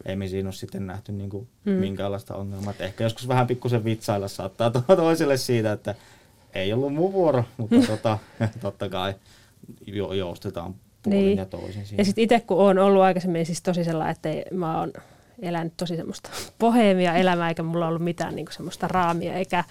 [0.04, 1.72] ei me siinä ole sitten nähty niin kuin mm.
[1.72, 2.70] minkäänlaista ongelmaa.
[2.70, 5.94] Että ehkä joskus vähän pikkusen vitsailla saattaa to- toiselle siitä, että
[6.54, 8.18] ei ollut mun vuoro, mutta tota,
[8.62, 9.14] totta kai
[9.86, 11.38] jo, joustetaan puolin Niin.
[11.38, 12.00] ja toisin siinä.
[12.00, 14.92] Ja sitten itse kun olen ollut aikaisemmin siis tosi sellainen, että mä oon
[15.42, 19.64] elänyt tosi semmoista boheemia elämää, eikä mulla ollut mitään niinku semmoista raamia, eikä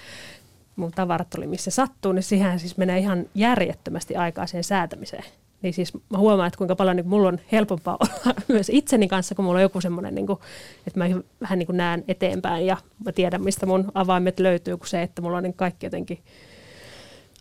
[0.75, 5.23] mun tavarat oli missä sattuu, niin siihen siis menee ihan järjettömästi aikaa siihen säätämiseen.
[5.61, 9.35] Niin siis mä huomaan, että kuinka paljon niin mulla on helpompaa olla myös itseni kanssa,
[9.35, 10.39] kun mulla on joku semmoinen, niin kuin,
[10.87, 11.05] että mä
[11.41, 15.21] vähän niin kuin näen eteenpäin ja mä tiedän, mistä mun avaimet löytyy, kuin se, että
[15.21, 16.19] mulla on niin kaikki jotenkin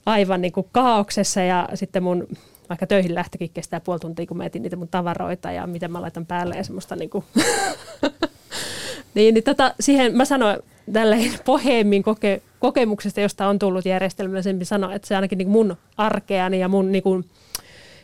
[0.08, 2.28] aivan niin kuin kaauksessa ja sitten mun
[2.68, 6.02] vaikka töihin lähtökin kestää puoli tuntia, kun mä etin niitä mun tavaroita ja miten mä
[6.02, 7.24] laitan päälle ja semmoista niin kuin
[9.14, 10.58] niin, niin tota, siihen mä sanoin
[10.92, 16.60] tälleen pohjemmin koke, kokemuksesta, josta on tullut järjestelmällisempi sanoa, että se ainakin niin mun arkeani
[16.60, 17.24] ja mun niin kuin,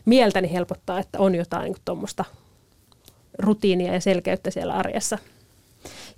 [0.04, 2.24] mieltäni helpottaa, että on jotain niin tuommoista
[3.38, 5.18] rutiinia ja selkeyttä siellä arjessa.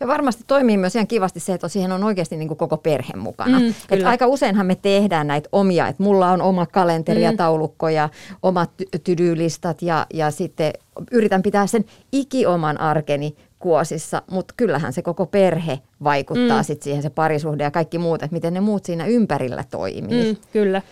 [0.00, 3.12] Ja varmasti toimii myös ihan kivasti se, että siihen on oikeasti niin kuin koko perhe
[3.16, 3.60] mukana.
[3.60, 7.36] Mm, Et aika useinhan me tehdään näitä omia, että mulla on oma kalenteri ja Mm.
[7.36, 8.08] taulukko ja
[8.42, 10.72] omat ty- tydylistat ja, ja sitten
[11.12, 16.64] yritän pitää sen ikioman arkeni kuosissa, mutta kyllähän se koko perhe vaikuttaa mm.
[16.64, 20.32] sit siihen, se parisuhde ja kaikki muut, että miten ne muut siinä ympärillä toimii.
[20.32, 20.82] Mm, kyllä.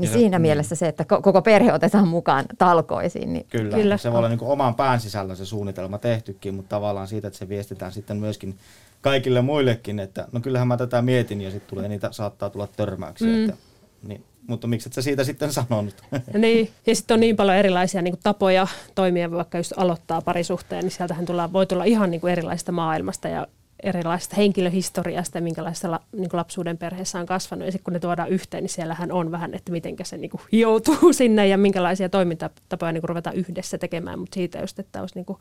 [0.00, 0.42] Niin Ja siinä mm.
[0.42, 3.96] mielessä se, että ko- koko perhe otetaan mukaan talkoisiin, niin Kyllä, Kyllä.
[3.96, 7.38] Se voi olla niin kuin oman pään sisällä se suunnitelma tehtykin, mutta tavallaan siitä, että
[7.38, 8.58] se viestitään sitten myöskin
[9.00, 13.28] kaikille muillekin, että no kyllähän mä tätä mietin ja sitten tulee niitä, saattaa tulla törmäyksiä.
[13.28, 13.44] Mm.
[13.44, 13.56] Että,
[14.02, 16.02] niin, mutta miksi et sä siitä sitten sanonut?
[16.38, 20.84] Niin, ja sitten on niin paljon erilaisia niin kuin tapoja toimia, vaikka just aloittaa parisuhteen,
[20.84, 23.46] niin sieltähän tulla, voi tulla ihan niin kuin erilaisesta maailmasta ja
[23.82, 27.66] erilaisesta henkilöhistoriasta ja minkälaista la, niin lapsuuden perheessä on kasvanut.
[27.66, 30.40] Ja sitten kun ne tuodaan yhteen, niin siellähän on vähän, että miten se niin kuin
[30.52, 34.18] joutuu sinne ja minkälaisia toimintatapoja niin kuin ruveta yhdessä tekemään.
[34.18, 35.38] Mutta siitä just, että olisi niin kuin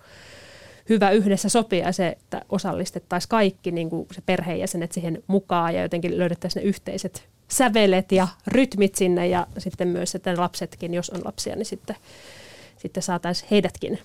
[0.89, 6.17] hyvä yhdessä sopia se, että osallistettaisiin kaikki niin kuin se perheenjäsenet siihen mukaan ja jotenkin
[6.17, 11.55] löydettäisiin ne yhteiset sävelet ja rytmit sinne ja sitten myös, että lapsetkin, jos on lapsia,
[11.55, 11.95] niin sitten,
[12.77, 13.99] sitten saataisiin heidätkin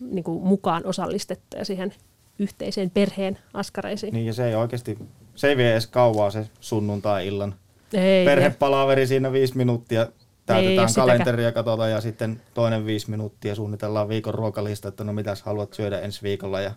[0.00, 1.94] niin kuin mukaan osallistettua siihen
[2.38, 4.14] yhteiseen perheen askareisiin.
[4.14, 4.98] niin ja se ei oikeasti,
[5.34, 7.54] se ei vie edes kauaa se sunnuntai-illan
[7.92, 10.02] Ei, perhepalaveri siinä viisi minuuttia.
[10.02, 10.08] Ei
[10.46, 11.08] Täytetään sitäkään.
[11.08, 16.00] kalenteria, katsotaan ja sitten toinen viisi minuuttia suunnitellaan viikon ruokalista, että no mitäs haluat syödä
[16.00, 16.72] ensi viikolla ja,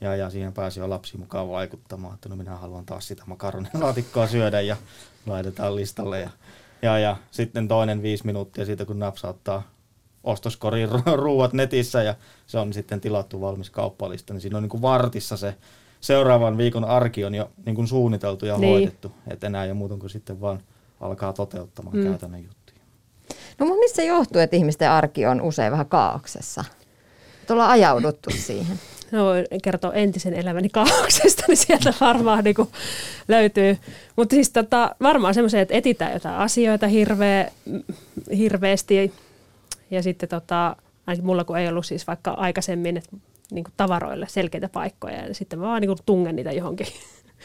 [0.00, 4.26] ja, ja siihen pääsi jo lapsi mukaan vaikuttamaan, että no minä haluan taas sitä makaronilaatikkoa
[4.26, 4.76] syödä ja
[5.26, 6.30] laitetaan listalle ja,
[6.82, 9.71] ja, ja sitten toinen viisi minuuttia siitä, kun napsauttaa
[10.24, 12.14] ostoskoriin ru- ruuat netissä ja
[12.46, 15.54] se on sitten tilattu valmis kauppalista, niin siinä on niin kuin vartissa se
[16.00, 18.70] seuraavan viikon arki on jo niin kuin suunniteltu ja Niin.
[18.72, 20.60] hoidettu, että enää ei ole muuta kuin sitten vaan
[21.00, 22.02] alkaa toteuttamaan Mm.
[22.02, 22.08] mm.
[22.10, 22.78] käytännön juttuja.
[23.58, 26.64] No mutta mistä se johtuu, että ihmisten arki on usein vähän kaauksessa?
[27.40, 28.80] Että ollaan ajauduttu siihen.
[29.12, 32.54] No, voin kertoa entisen elämäni kaauksesta, niin sieltä varmaan niin
[33.28, 33.78] löytyy.
[34.16, 37.50] Mutta siis tota, varmaan semmoisia, että etitään jotain asioita hirveä,
[38.36, 39.12] hirveästi.
[39.92, 40.76] Ja sitten tota,
[41.06, 43.08] ainakin mulla kun ei ollut siis vaikka aikaisemmin et,
[43.52, 46.86] niin kuin tavaroille selkeitä paikkoja, ja sitten mä vaan niin kuin tungen niitä johonkin.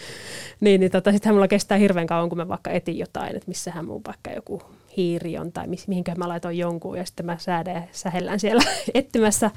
[0.60, 3.86] niin, niin tota, sittenhän mulla kestää hirveän kauan, kun mä vaikka etin jotain, että missähän
[3.86, 4.62] mun vaikka joku
[4.98, 9.52] hiiri on tai mihinkä mä laitoin jonkun, ja sitten mä säädän ja sähellän siellä etsimässä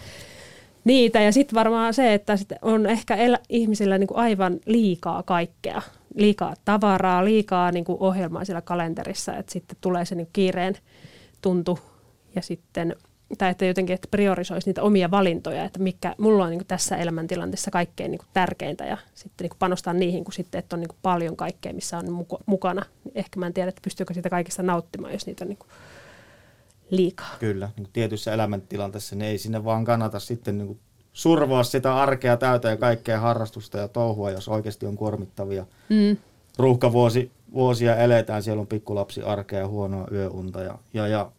[0.84, 1.20] niitä.
[1.20, 5.82] Ja sitten varmaan se, että sit on ehkä el- ihmisillä niinku aivan liikaa kaikkea.
[6.14, 10.74] Liikaa tavaraa, liikaa niinku ohjelmaa siellä kalenterissa, että sitten tulee se niinku kiireen
[11.42, 11.78] tuntu
[12.36, 12.96] ja sitten
[13.38, 17.70] tai että jotenkin että priorisoisi niitä omia valintoja, että mikä mulla on niin tässä elämäntilanteessa
[17.70, 21.72] kaikkein niin tärkeintä ja sitten niin panostaa niihin, kun sitten että on niin paljon kaikkea,
[21.72, 22.82] missä on mukana.
[23.14, 25.58] Ehkä mä en tiedä, että pystyykö siitä kaikista nauttimaan, jos niitä on niin
[26.90, 27.36] liikaa.
[27.38, 30.80] Kyllä, niin tietyissä elämäntilanteissa niin ei sinne vaan kannata sitten niin
[31.12, 36.16] survoa sitä arkea täytä ja kaikkea harrastusta ja touhua, jos oikeasti on kuormittavia Mm.
[36.58, 41.32] ruuhkavuosi, vuosia eletään, siellä on pikkulapsi arkea ja huonoa yöunta ja, ja, ja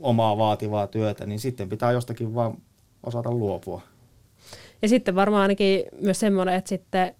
[0.00, 2.58] omaa vaativaa työtä, niin sitten pitää jostakin vaan
[3.02, 3.82] osata luopua.
[4.82, 7.14] Ja sitten varmaan ainakin myös semmoinen, että sitten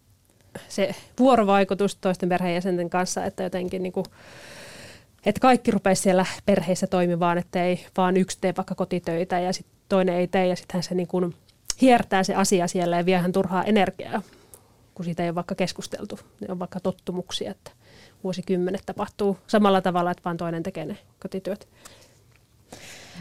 [0.68, 4.06] se vuorovaikutus toisten perheenjäsenten kanssa, että jotenkin niin kuin,
[5.26, 9.74] että kaikki rupeaa siellä perheessä toimimaan, että ei vaan yksi tee vaikka kotitöitä ja sitten
[9.88, 11.34] toinen ei tee ja sittenhän se niin kuin
[11.80, 14.22] hiertää se asia siellä ja vie hän turhaa energiaa,
[14.94, 16.18] kun siitä ei ole vaikka keskusteltu.
[16.40, 17.70] Ne on vaikka tottumuksia, että
[18.24, 21.68] vuosikymmenet tapahtuu samalla tavalla, että vaan toinen tekee ne kotityöt.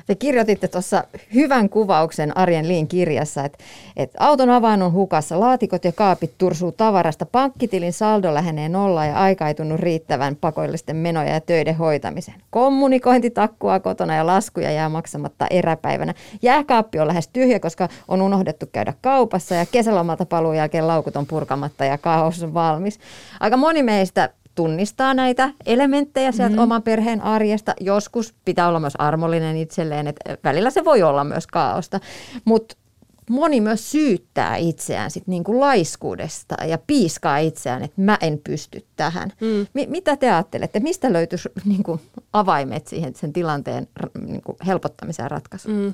[0.05, 3.57] Te kirjoititte tuossa hyvän kuvauksen Arjen Liin kirjassa, että,
[3.97, 9.15] että auton avain on hukassa, laatikot ja kaapit tursuu tavarasta, pankkitilin saldo lähenee nolla ja
[9.15, 12.41] aika ei tunnu riittävän pakollisten menoja ja töiden hoitamiseen.
[12.49, 16.13] Kommunikointi takkua kotona ja laskuja jää maksamatta eräpäivänä.
[16.41, 21.25] Jääkaappi on lähes tyhjä, koska on unohdettu käydä kaupassa ja kesälomalta paluun jälkeen laukut on
[21.25, 22.99] purkamatta ja kaos on valmis.
[23.39, 26.63] Aika moni meistä tunnistaa näitä elementtejä sieltä mm-hmm.
[26.63, 27.73] oman perheen arjesta.
[27.79, 31.99] Joskus pitää olla myös armollinen itselleen, että välillä se voi olla myös kaaosta.
[32.45, 32.75] Mutta
[33.29, 39.31] moni myös syyttää itseään sit niinku laiskuudesta ja piiskaa itseään, että mä en pysty tähän.
[39.41, 39.67] Mm.
[39.73, 40.79] M- mitä te ajattelette?
[40.79, 42.01] Mistä löytyisi niinku
[42.33, 43.87] avaimet siihen sen tilanteen
[44.25, 45.75] niinku helpottamiseen ja ratkaisuun?
[45.75, 45.93] Mm.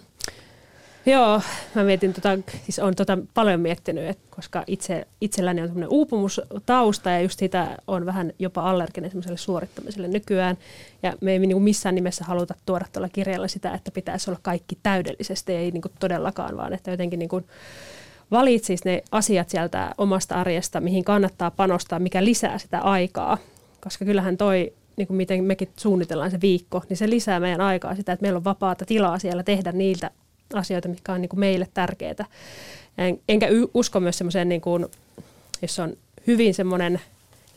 [1.10, 1.42] Joo,
[1.76, 2.30] mä mietin, tota,
[2.64, 7.78] siis olen tota paljon miettinyt, että koska itse, itselläni on semmoinen uupumustausta ja just sitä
[7.88, 10.58] on vähän jopa allerginen semmoiselle suorittamiselle nykyään.
[11.04, 14.78] Ja me ei niin missään nimessä haluta tuoda tuolla kirjalla sitä, että pitäisi olla kaikki
[14.84, 17.46] täydellisesti, ei niin todellakaan, vaan että jotenkin niin kuin
[18.32, 23.38] valitsisi ne asiat sieltä omasta arjesta, mihin kannattaa panostaa, mikä lisää sitä aikaa.
[23.84, 27.96] Koska kyllähän toi niin kuin miten mekin suunnitellaan se viikko, niin se lisää meidän aikaa
[27.96, 30.12] sitä, että meillä on vapaata tilaa siellä tehdä niiltä
[30.54, 32.26] asioita, mitkä on niin kuin meille tärkeitä.
[32.98, 34.86] En, enkä usko myös semmoiseen, niin kuin,
[35.62, 37.02] jos on hyvin semmoinen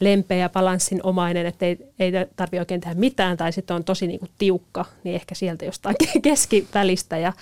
[0.01, 4.19] lempeä balanssin omainen, että ei, ei tarvitse oikein tehdä mitään tai sitten on tosi niin
[4.19, 7.33] kuin tiukka, niin ehkä sieltä jostain keskivälistä ja,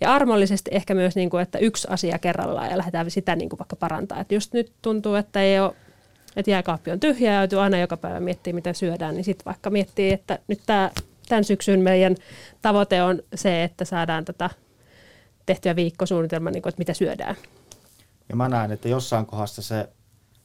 [0.00, 3.58] ja armollisesti ehkä myös, niin kuin, että yksi asia kerrallaan ja lähdetään sitä niin kuin
[3.58, 4.20] vaikka parantaa.
[4.20, 5.74] Että just nyt tuntuu, että ei ole
[6.36, 9.70] että jääkaappi on tyhjä ja joutuu aina joka päivä miettiä, mitä syödään, niin sitten vaikka
[9.70, 10.90] miettii, että nyt tämä,
[11.28, 12.16] tämän syksyn meidän
[12.62, 14.50] tavoite on se, että saadaan tätä
[15.46, 17.36] tehtyä viikkosuunnitelma, niin kuin, että mitä syödään.
[18.28, 19.88] Ja mä näen, että jossain kohdassa se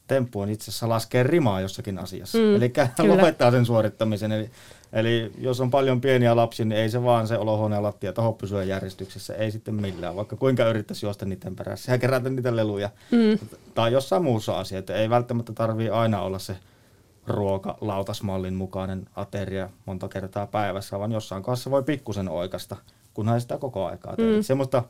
[0.07, 2.37] temppu on itse asiassa laskee rimaa jossakin asiassa.
[2.37, 2.73] Mm, eli
[3.07, 4.31] lopettaa sen suorittamisen.
[4.31, 4.49] Eli,
[4.93, 8.63] eli jos on paljon pieniä lapsia, niin ei se vaan se olohuoneen lattia taho pysyä
[8.63, 9.33] järjestyksessä.
[9.33, 12.89] Ei sitten millään, vaikka kuinka yrittäisi juosta niiden perässä ja kerätä niitä leluja.
[13.11, 13.47] Mm.
[13.73, 14.95] Tai jossain muussa asiassa.
[14.95, 16.55] Ei välttämättä tarvii aina olla se
[17.27, 22.75] ruoka lautasmallin mukainen ateria monta kertaa päivässä, vaan jossain kanssa voi pikkusen oikasta
[23.13, 24.15] kunhan sitä koko aikaa.
[24.17, 24.41] Mm.
[24.41, 24.83] Semmoista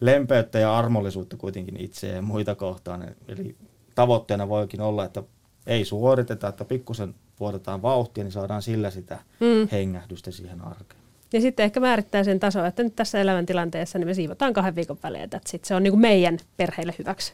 [0.00, 3.04] lempeyttä ja armollisuutta kuitenkin itse ja muita kohtaan.
[3.28, 3.56] Eli
[3.94, 5.22] tavoitteena voikin olla, että
[5.66, 9.68] ei suoriteta, että pikkusen vuotetaan vauhtia, niin saadaan sillä sitä mm.
[9.72, 11.00] hengähdystä siihen arkeen.
[11.32, 14.98] Ja sitten ehkä määrittää sen taso, että nyt tässä elämäntilanteessa niin me siivotaan kahden viikon
[15.02, 17.32] välein, että sit se on niin kuin meidän perheille hyväksi.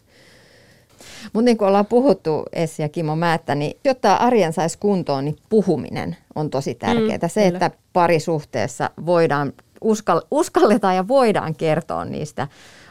[1.32, 5.36] Mutta niin kuin ollaan puhuttu Essi ja Kimo Määttä, niin jotta arjen saisi kuntoon, niin
[5.48, 7.18] puhuminen on tosi tärkeää.
[7.22, 7.66] Mm, se, kyllä.
[7.66, 12.48] että parisuhteessa voidaan uskall, uskalletaan ja voidaan kertoa niistä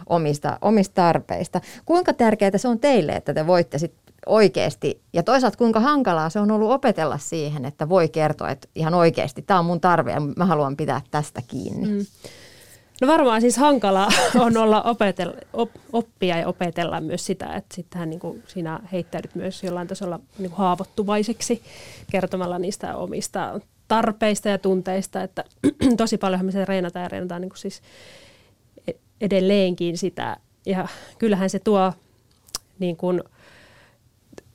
[0.10, 1.62] omista, omista tarpeista.
[1.86, 3.94] Kuinka tärkeää se on teille, että te voitte sit
[4.26, 8.94] oikeasti, ja toisaalta kuinka hankalaa se on ollut opetella siihen, että voi kertoa, että ihan
[8.94, 11.88] oikeasti tämä on mun tarve ja mä haluan pitää tästä kiinni.
[11.88, 12.06] Mm.
[13.02, 14.10] No varmaan siis hankalaa
[14.46, 19.36] on olla opetella, op, oppia ja opetella myös sitä, että sittenhän niin kuin sinä heittäydyt
[19.36, 21.62] myös jollain tasolla niin kuin haavoittuvaiseksi
[22.12, 25.44] kertomalla niistä omista tarpeista ja tunteista, että
[25.98, 27.82] tosi paljon me se reenataan ja reenataan niin kuin siis
[28.88, 30.38] e-, edelleenkin sitä.
[30.66, 31.94] Ja kyllähän se tuo
[32.80, 33.24] niin kuin,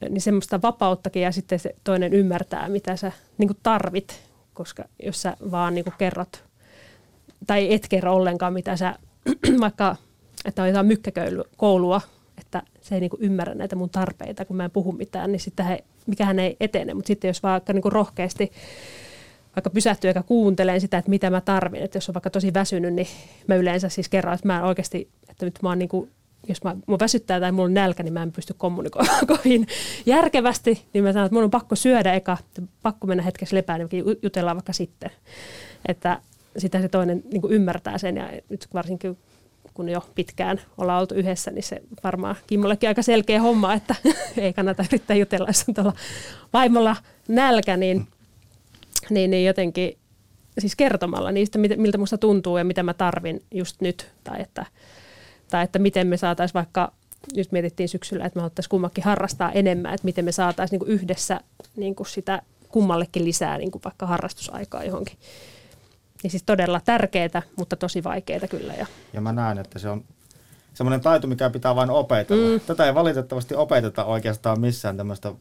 [0.09, 4.23] niin semmoista vapauttakin ja sitten se toinen ymmärtää, mitä sä niin kuin tarvit,
[4.55, 6.45] koska jos sä vaan niin kuin kerrot
[7.47, 8.95] tai et kerro ollenkaan, mitä sä
[9.61, 9.97] vaikka,
[10.45, 12.01] että on jotain mykkäkoulua,
[12.39, 15.41] että se ei niin kuin ymmärrä näitä mun tarpeita, kun mä en puhu mitään, niin
[15.41, 16.95] sitten he, mikähän ei etene.
[16.95, 18.53] Mutta sitten jos vaikka niin kuin rohkeasti
[19.57, 21.83] vaikka pysähtyy eikä kuuntelee sitä, että mitä mä tarvin.
[21.83, 23.07] Että jos on vaikka tosi väsynyt, niin
[23.47, 26.11] mä yleensä siis kerron, että mä en oikeasti, että nyt mä oon niin kuin,
[26.49, 29.27] jos mä, mua väsyttää tai mulla on nälkä, niin mä en pysty kommunikoimaan
[30.07, 32.37] järkevästi, niin mä sanon, että mun on pakko syödä eka,
[32.83, 35.11] pakko mennä hetkeksi lepään, niin jutellaan vaikka sitten.
[35.89, 36.21] Että
[36.57, 39.19] sitä se toinen niin kuin ymmärtää sen ja nyt varsinkin
[39.75, 43.95] kun jo pitkään ollaan oltu yhdessä, niin se varmaan Kimmollekin aika selkeä homma, että
[44.37, 45.93] ei kannata yrittää jutella, jos on tuolla
[46.53, 46.97] vaimolla
[47.29, 48.07] nälkä, niin
[49.15, 49.99] niin, niin jotenkin
[50.59, 54.13] siis kertomalla niistä, miltä musta tuntuu ja mitä mä tarvin just nyt.
[54.25, 54.67] Tai että,
[55.51, 56.93] tai että miten me saataisiin vaikka,
[57.37, 61.41] nyt mietittiin syksyllä, että me haluttaisiin kummakin harrastaa enemmän, että miten me saataisiin niin yhdessä
[61.77, 65.19] niin kuin sitä kummallekin lisää niin kuin vaikka harrastusaikaa johonkin.
[66.23, 68.75] Niin siis todella tärkeää, mutta tosi vaikeaa kyllä.
[68.75, 70.05] Ja, ja mä näen, että se on
[70.75, 72.51] semmoinen taito, mikä pitää vain opetella.
[72.51, 72.61] Mm.
[72.61, 75.33] Tätä ei valitettavasti opeteta oikeastaan missään tämmöistä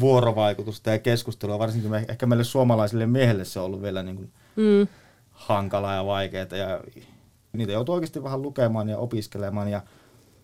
[0.00, 4.30] vuorovaikutusta ja keskustelua, varsinkin me, ehkä meille suomalaisille miehille se on ollut vielä niin kuin
[4.56, 4.88] mm.
[5.30, 6.46] hankalaa ja vaikeaa.
[6.56, 6.80] Ja
[7.52, 9.82] niitä joutuu oikeasti vähän lukemaan ja opiskelemaan ja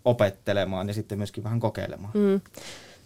[0.04, 2.12] opettelemaan ja sitten myöskin vähän kokeilemaan.
[2.14, 2.40] Mm.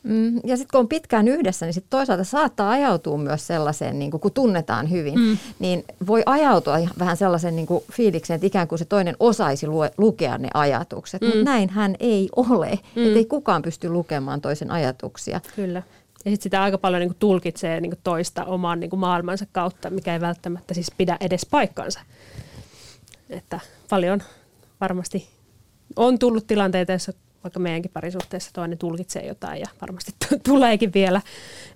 [0.02, 4.10] Mm, ja sitten kun on pitkään yhdessä, niin sit toisaalta saattaa ajautua myös sellaiseen, niin
[4.10, 5.38] kun tunnetaan hyvin, mm.
[5.58, 10.38] niin voi ajautua vähän sellaisen niin fiilikseen, että ikään kuin se toinen osaisi lue, lukea
[10.38, 11.20] ne ajatukset.
[11.20, 11.26] Mm.
[11.26, 13.06] Mutta näin hän ei ole, mm.
[13.06, 15.40] että ei kukaan pysty lukemaan toisen ajatuksia.
[15.56, 15.82] Kyllä.
[16.26, 19.46] Ja sitten sitä aika paljon niin kuin tulkitsee niin kuin toista oman niin kuin maailmansa
[19.52, 22.00] kautta, mikä ei välttämättä siis pidä edes paikkansa.
[23.30, 23.60] Että
[23.90, 24.22] paljon
[24.80, 25.28] varmasti
[25.96, 27.12] on tullut tilanteita, joissa
[27.44, 31.20] vaikka meidänkin parisuhteessa toinen tulkitsee jotain ja varmasti t- tuleekin vielä,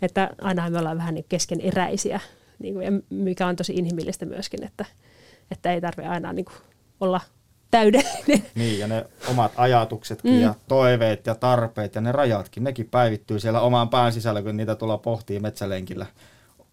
[0.02, 2.20] että aina me ollaan vähän niin keskeneräisiä,
[2.58, 4.84] niin kuin, ja mikä on tosi inhimillistä myöskin, että,
[5.50, 6.56] että ei tarvitse aina niin kuin
[7.00, 7.20] olla
[7.70, 8.46] täydellinen.
[8.54, 10.40] Niin, ja ne omat ajatuksetkin mm.
[10.40, 14.74] ja toiveet ja tarpeet ja ne rajatkin, nekin päivittyy siellä omaan pään sisällä, kun niitä
[14.74, 16.06] tulla pohtii metsälenkillä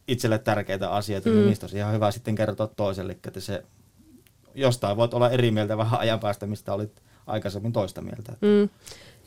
[0.07, 1.39] itselle tärkeitä asioita, niin mm.
[1.39, 3.63] niin niistä on ihan hyvä sitten kertoa toiselle, että se
[4.55, 8.33] jostain voit olla eri mieltä vähän ajan päästä, mistä olit aikaisemmin toista mieltä.
[8.41, 8.69] Mm.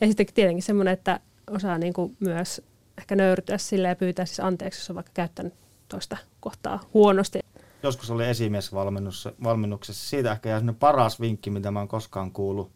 [0.01, 2.61] Ja sitten tietenkin semmoinen, että osaa niin kuin myös
[2.97, 5.53] ehkä nöyrtyä sille ja pyytää siis anteeksi, jos on vaikka käyttänyt
[5.87, 7.39] toista kohtaa huonosti.
[7.83, 10.09] Joskus oli esimiesvalmennuksessa.
[10.09, 12.71] Siitä ehkä jää paras vinkki, mitä mä oon koskaan kuullut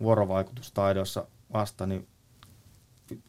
[0.00, 2.08] vuorovaikutustaidossa vasta, niin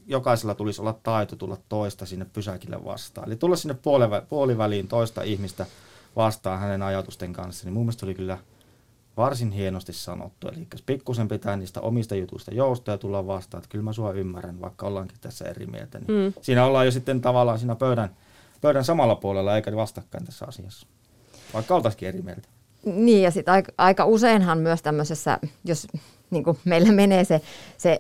[0.08, 3.28] jokaisella tulisi olla taito tulla toista sinne pysäkille vastaan.
[3.28, 3.76] Eli tulla sinne
[4.30, 5.66] puoliväliin toista ihmistä
[6.16, 8.38] vastaan hänen ajatusten kanssa, niin mun mielestä oli kyllä–
[9.18, 10.48] varsin hienosti sanottu.
[10.48, 14.88] Eli pikkusen pitää niistä omista jutuista joustoja tulla vastaan, että kyllä mä sua ymmärrän, vaikka
[14.88, 16.00] ollaankin tässä eri mieltä.
[16.00, 16.34] Niin mm.
[16.42, 18.10] Siinä ollaan jo sitten tavallaan siinä pöydän,
[18.62, 20.88] pöydän samalla puolella, eikä vastakkain tässä asiassa,
[21.54, 22.48] vaikka oltaisikin eri mieltä.
[22.86, 25.88] Niin ja sitten aika, aika useinhan myös tämmöisessä, jos
[26.34, 27.42] niin kuin meillä menee se,
[27.78, 28.00] se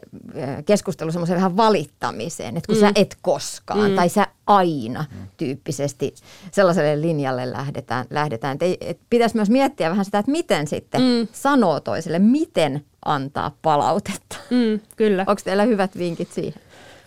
[0.65, 2.79] keskustelu semmoiseen vähän valittamiseen, että kun mm.
[2.79, 3.95] sä et koskaan mm.
[3.95, 5.27] tai sä aina mm.
[5.37, 6.13] tyyppisesti
[6.51, 8.05] sellaiselle linjalle lähdetään.
[8.09, 8.57] lähdetään.
[8.61, 11.27] Et, et pitäisi myös miettiä vähän sitä, että miten sitten mm.
[11.31, 14.35] sanoo toiselle, miten antaa palautetta.
[14.49, 15.25] Mm, kyllä.
[15.27, 16.61] Onko teillä hyvät vinkit siihen?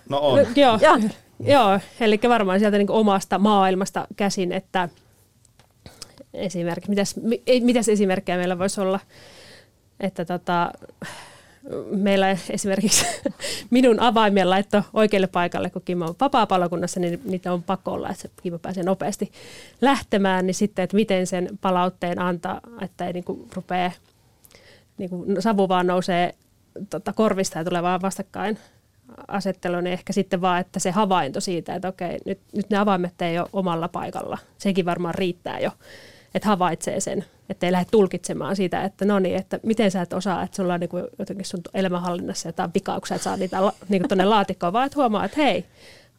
[0.08, 0.38] No on.
[0.38, 0.98] No, joo, ja.
[1.40, 4.88] joo, eli varmaan sieltä niin omasta maailmasta käsin, että
[6.36, 7.14] esimerkiksi, mitäs,
[7.60, 9.00] mitäs esimerkkejä meillä voisi olla–
[10.00, 10.72] että tota,
[11.90, 13.06] meillä esimerkiksi
[13.70, 18.28] minun avaimen laitto oikealle paikalle, kun Kimmo on vapaa-palokunnassa, niin niitä on pakko olla, että
[18.42, 19.32] Kimmo pääsee nopeasti
[19.80, 23.90] lähtemään, niin sitten, että miten sen palautteen antaa, että ei niin kuin rupea,
[24.98, 26.34] niin kuin savu vaan nousee
[26.90, 28.58] tota, korvista ja tulee vaan vastakkain
[29.28, 33.22] asettelu, niin ehkä sitten vaan, että se havainto siitä, että okei, nyt, nyt ne avaimet
[33.22, 34.38] ei ole omalla paikalla.
[34.58, 35.70] Sekin varmaan riittää jo,
[36.36, 40.12] että havaitsee sen että ei lähde tulkitsemaan sitä, että no niin, että miten sä et
[40.12, 43.36] osaa, että sulla on niin kuin jotenkin sun elämänhallinnassa jotain vikaa, kun sä et saa
[43.36, 45.64] niitä niin tuonne laatikkoon, vaan että huomaa, että hei,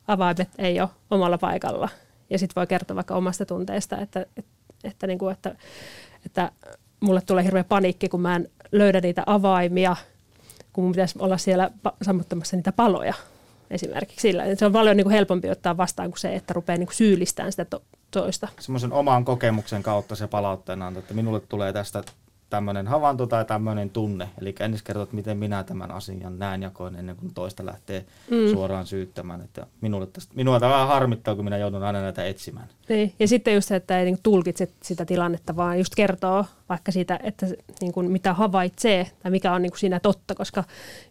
[0.07, 1.89] avaimet ei ole omalla paikalla.
[2.29, 4.51] Ja sitten voi kertoa vaikka omasta tunteesta, että, että,
[4.83, 5.55] että, niin kuin, että,
[6.25, 6.51] että
[6.99, 9.95] mulle tulee hirveä paniikki, kun mä en löydä niitä avaimia,
[10.73, 13.13] kun mun pitäisi olla siellä sammuttamassa niitä paloja
[13.71, 14.43] esimerkiksi sillä.
[14.55, 17.51] Se on paljon niin kuin helpompi ottaa vastaan kuin se, että rupeaa niin kuin syyllistämään
[17.51, 18.47] sitä to- toista.
[18.59, 22.03] Semmoisen oman kokemuksen kautta se palautteena on, että minulle tulee tästä
[22.49, 24.29] tämmöinen havainto tai tämmöinen tunne.
[24.41, 28.51] Eli ensin kertoo, miten minä tämän asian näen ja koen ennen kuin toista lähtee mm.
[28.51, 29.41] suoraan syyttämään.
[29.41, 32.67] Että minulle tästä, minua tämä vähän harmittaa, kun minä joudun aina näitä etsimään.
[32.89, 33.13] Niin.
[33.19, 37.19] Ja sitten just se, että ei niin tulkitse sitä tilannetta, vaan just kertoo vaikka siitä,
[37.23, 37.45] että
[37.81, 40.35] niin kuin mitä havaitsee tai mikä on niin kuin siinä totta.
[40.35, 40.63] Koska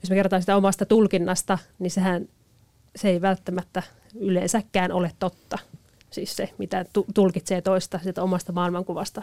[0.03, 2.29] jos me kerrotaan sitä omasta tulkinnasta, niin sehän
[2.97, 3.83] se ei välttämättä
[4.15, 5.59] yleensäkään ole totta.
[6.17, 9.23] Siis se, mitä tulkitsee toista sitä omasta maailmankuvasta.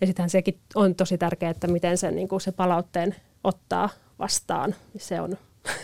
[0.00, 4.74] Ja sittenhän sekin on tosi tärkeää, että miten sen, niin kuin se palautteen ottaa vastaan.
[4.98, 5.30] Se on,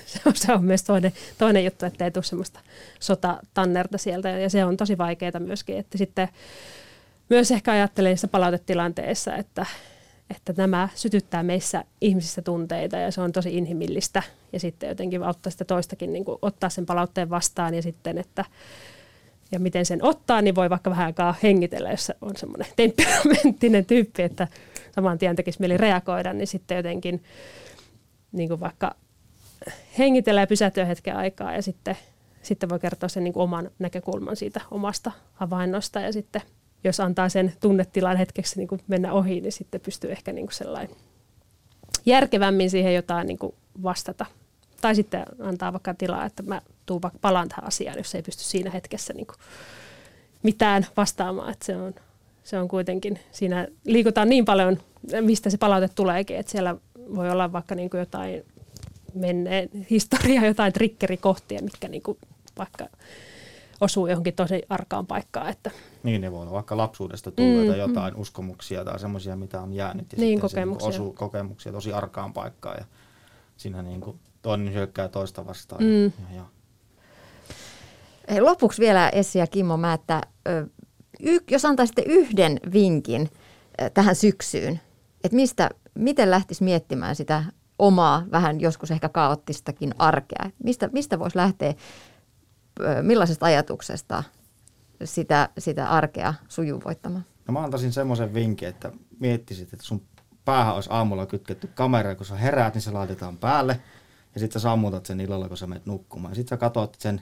[0.06, 2.60] se on, se on myös toinen, toinen juttu, että ei tule semmoista
[3.00, 4.28] sotatannerta sieltä.
[4.28, 5.78] Ja se on tosi vaikeaa myöskin.
[5.78, 6.28] Että sitten
[7.28, 9.66] myös ehkä ajattelen niissä palautetilanteissa, että,
[10.30, 14.22] että nämä sytyttää meissä ihmisissä tunteita ja se on tosi inhimillistä.
[14.52, 18.44] Ja sitten jotenkin auttaa sitä toistakin niin kuin ottaa sen palautteen vastaan ja sitten, että
[19.52, 24.22] ja miten sen ottaa, niin voi vaikka vähän aikaa hengitellä, jos on semmoinen temperamenttinen tyyppi,
[24.22, 24.48] että
[24.94, 27.22] saman tien tekisi mieli reagoida, niin sitten jotenkin
[28.32, 28.94] niin kuin vaikka
[29.98, 31.96] hengitellä ja pysähtyä hetken aikaa ja sitten,
[32.42, 36.42] sitten voi kertoa sen niin kuin oman näkökulman siitä omasta havainnosta ja sitten
[36.84, 40.54] jos antaa sen tunnetilan hetkeksi niin kuin mennä ohi, niin sitten pystyy ehkä niin kuin
[40.54, 40.96] sellainen
[42.06, 44.26] järkevämmin siihen jotain niin kuin vastata.
[44.80, 48.44] Tai sitten antaa vaikka tilaa, että mä tuun vaikka palaan tähän asiaan, jos ei pysty
[48.44, 49.36] siinä hetkessä niin kuin
[50.42, 51.52] mitään vastaamaan.
[51.52, 51.94] Että se, on,
[52.42, 54.78] se on kuitenkin, siinä liikutaan niin paljon,
[55.20, 56.76] mistä se palaute tuleekin, että siellä
[57.14, 58.44] voi olla vaikka niin kuin jotain
[59.14, 62.18] menneen historiaa jotain triggerikohtia, mitkä niin kuin
[62.58, 62.86] vaikka
[63.80, 65.48] osuu johonkin tosi arkaan paikkaan.
[65.48, 65.70] Että.
[66.02, 68.20] Niin, ne voi olla vaikka lapsuudesta tulleita mm, jotain mm.
[68.20, 70.12] uskomuksia tai semmoisia, mitä on jäänyt.
[70.12, 70.92] Ja niin, niinku kokemuksia.
[70.92, 72.84] Se osuu kokemuksia tosi arkaan paikkaan ja
[73.56, 75.84] siinä niin kuin toinen hyökkää toista vastaan.
[75.84, 76.04] Mm.
[76.04, 76.44] Ja, ja.
[78.30, 80.20] Hei, lopuksi vielä Essi ja Kimmo Määttä,
[81.20, 83.30] y- jos antaisitte yhden vinkin
[83.94, 84.80] tähän syksyyn,
[85.24, 87.44] että mistä, miten lähtisi miettimään sitä
[87.78, 90.50] omaa, vähän joskus ehkä kaoottistakin arkea.
[90.64, 91.74] Mistä, mistä voisi lähteä,
[93.02, 94.24] millaisesta ajatuksesta
[95.04, 97.24] sitä, sitä arkea sujuvoittamaan?
[97.48, 100.02] No mä antaisin semmoisen vinkin, että miettisit, että sun
[100.44, 103.80] päähän olisi aamulla kytketty kamera, kun sä heräät, niin se laitetaan päälle.
[104.34, 106.34] Ja sitten sä sammutat sen illalla, kun sä menet nukkumaan.
[106.34, 107.20] Sitten sä katsot sen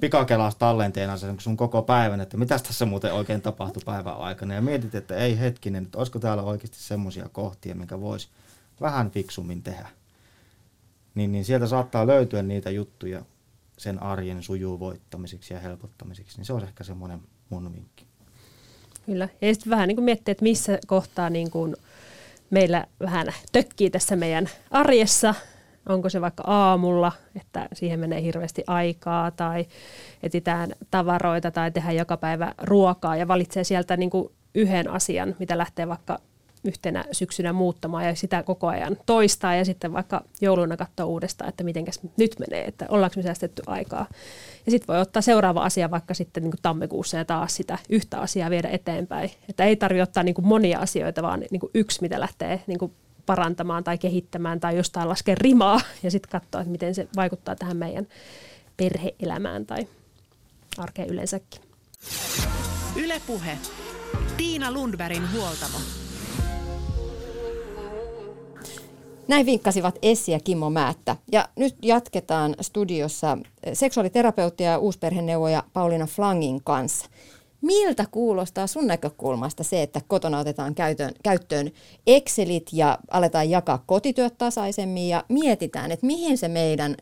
[0.00, 4.54] pikakelasta tallenteena sen sun koko päivän, että mitä tässä muuten oikein tapahtui päivän aikana.
[4.54, 8.28] Ja mietit, että ei hetkinen, että olisiko täällä oikeasti semmoisia kohtia, mikä voisi
[8.80, 9.88] vähän fiksummin tehdä.
[11.14, 13.22] Niin, niin sieltä saattaa löytyä niitä juttuja
[13.78, 16.36] sen arjen sujuvoittamiseksi ja helpottamiseksi.
[16.36, 17.20] Niin se olisi ehkä semmoinen
[17.50, 18.06] mun vinkki.
[19.06, 19.28] Kyllä.
[19.40, 21.76] Ja sitten vähän niin kuin miettiä, että missä kohtaa niin kuin
[22.50, 25.34] meillä vähän tökkii tässä meidän arjessa.
[25.88, 29.66] Onko se vaikka aamulla, että siihen menee hirveästi aikaa tai
[30.22, 35.58] etsitään tavaroita tai tehdään joka päivä ruokaa ja valitsee sieltä niin kuin yhden asian, mitä
[35.58, 36.18] lähtee vaikka
[36.64, 41.64] yhtenä syksynä muuttamaan ja sitä koko ajan toistaa ja sitten vaikka jouluna katsoa uudestaan, että
[41.64, 44.06] mitenkäs nyt menee, että ollaanko me säästetty aikaa.
[44.66, 48.20] Ja sitten voi ottaa seuraava asia vaikka sitten niin kuin tammikuussa ja taas sitä yhtä
[48.20, 49.30] asiaa viedä eteenpäin.
[49.48, 52.78] Että ei tarvitse ottaa niin kuin monia asioita, vaan niin kuin yksi, mitä lähtee niin
[52.78, 52.92] kuin
[53.32, 57.76] parantamaan tai kehittämään tai jostain laskea rimaa ja sitten katsoa, että miten se vaikuttaa tähän
[57.76, 58.06] meidän
[58.76, 59.88] perheelämään tai
[60.78, 61.60] arkeen yleensäkin.
[62.96, 63.58] Ylepuhe.
[64.36, 65.78] Tiina Lundbergin huoltamo.
[69.28, 71.16] Näin vinkkasivat Essi ja Kimmo Määttä.
[71.32, 73.38] Ja nyt jatketaan studiossa
[73.72, 77.06] seksuaaliterapeutti ja uusperheneuvoja Pauliina Flangin kanssa.
[77.62, 81.70] Miltä kuulostaa sun näkökulmasta se, että kotona otetaan käyttöön, käyttöön
[82.06, 86.96] Excelit ja aletaan jakaa kotityöt tasaisemmin ja mietitään, että mihin se meidän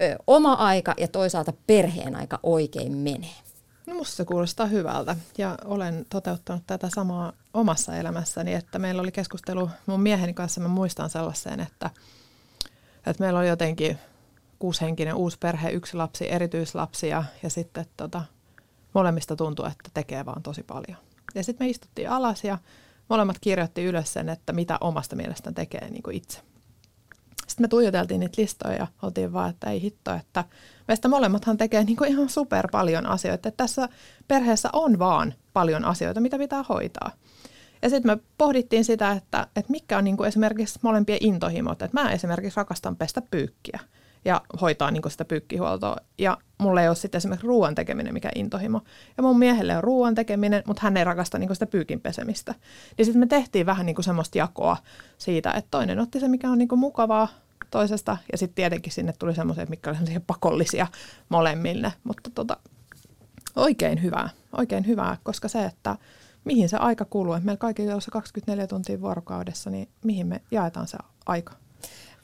[0.00, 3.34] ö, oma aika ja toisaalta perheen aika oikein menee?
[3.86, 9.12] No musta se kuulostaa hyvältä ja olen toteuttanut tätä samaa omassa elämässäni, että meillä oli
[9.12, 11.90] keskustelu mun mieheni kanssa, mä muistan sellaiseen, että,
[13.06, 13.98] että meillä oli jotenkin
[14.58, 18.22] kuushenkinen uusi perhe, yksi lapsi, erityislapsi ja, ja sitten tota,
[18.94, 20.96] molemmista tuntui, että tekee vaan tosi paljon.
[21.34, 22.58] Ja sitten me istuttiin alas ja
[23.08, 26.40] molemmat kirjoitti ylös sen, että mitä omasta mielestään tekee niin kuin itse.
[27.46, 30.44] Sitten me tuijoteltiin niitä listoja ja oltiin vaan, että ei hitto, että
[30.88, 33.48] meistä molemmathan tekee niin kuin ihan super paljon asioita.
[33.48, 33.88] Että tässä
[34.28, 37.10] perheessä on vaan paljon asioita, mitä pitää hoitaa.
[37.82, 41.82] Ja sitten me pohdittiin sitä, että, että mikä on niin kuin esimerkiksi molempien intohimot.
[41.82, 43.80] Että mä esimerkiksi rakastan pestä pyykkiä
[44.24, 45.96] ja hoitaa niin sitä pyykkihuoltoa.
[46.18, 48.80] Ja mulla ei ole sitten esimerkiksi ruoan tekeminen mikä intohimo.
[49.16, 52.54] Ja mun miehelle on ruoan tekeminen, mutta hän ei rakasta niin sitä pyykin pesemistä.
[52.98, 54.76] Niin sitten me tehtiin vähän niin semmoista jakoa
[55.18, 57.28] siitä, että toinen otti se, mikä on niin mukavaa
[57.70, 58.16] toisesta.
[58.32, 60.86] Ja sitten tietenkin sinne tuli semmoisia, mitkä olivat pakollisia
[61.28, 61.92] molemmille.
[62.04, 62.56] Mutta tota,
[63.56, 65.96] oikein hyvää, oikein hyvää, koska se, että
[66.44, 70.86] mihin se aika kuluu, meillä kaikilla on se 24 tuntia vuorokaudessa, niin mihin me jaetaan
[70.86, 71.63] se aika.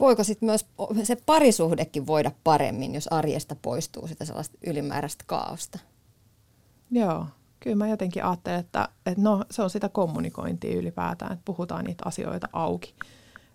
[0.00, 0.66] Voiko sitten myös
[1.02, 5.78] se parisuhdekin voida paremmin, jos arjesta poistuu sitä sellaista ylimääräistä kaaosta?
[6.90, 7.26] Joo,
[7.60, 12.02] kyllä mä jotenkin ajattelen, että, että no, se on sitä kommunikointia ylipäätään, että puhutaan niitä
[12.06, 12.94] asioita auki.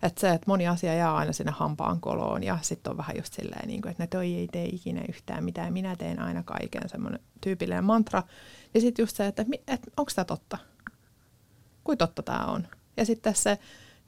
[0.02, 3.32] Että se, että moni asia jää aina sinne hampaan koloon ja sitten on vähän just
[3.32, 6.88] silleen, niin kuin, että ne toi ei tee ikinä yhtään mitään, minä teen aina kaiken,
[6.88, 8.22] semmoinen tyypillinen mantra.
[8.74, 10.58] Ja sitten just se, että, että onko tämä totta?
[11.84, 12.68] Kuin totta tämä on?
[12.96, 13.58] Ja sitten se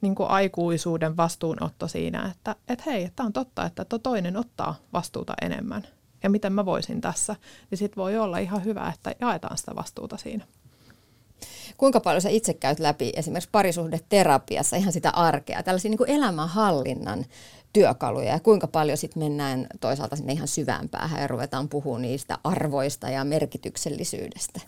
[0.01, 4.75] niin kuin aikuisuuden vastuunotto siinä, että, että hei, tämä on totta, että tuo toinen ottaa
[4.93, 5.87] vastuuta enemmän.
[6.23, 7.35] Ja miten mä voisin tässä,
[7.71, 10.45] niin sitten voi olla ihan hyvä, että jaetaan sitä vastuuta siinä.
[11.77, 17.25] Kuinka paljon sä itse käyt läpi esimerkiksi parisuhdeterapiassa ihan sitä arkea, tällaisia niin kuin elämänhallinnan
[17.73, 22.37] työkaluja ja kuinka paljon sitten mennään toisaalta sinne ihan syvään päähän ja ruvetaan puhumaan niistä
[22.43, 24.59] arvoista ja merkityksellisyydestä?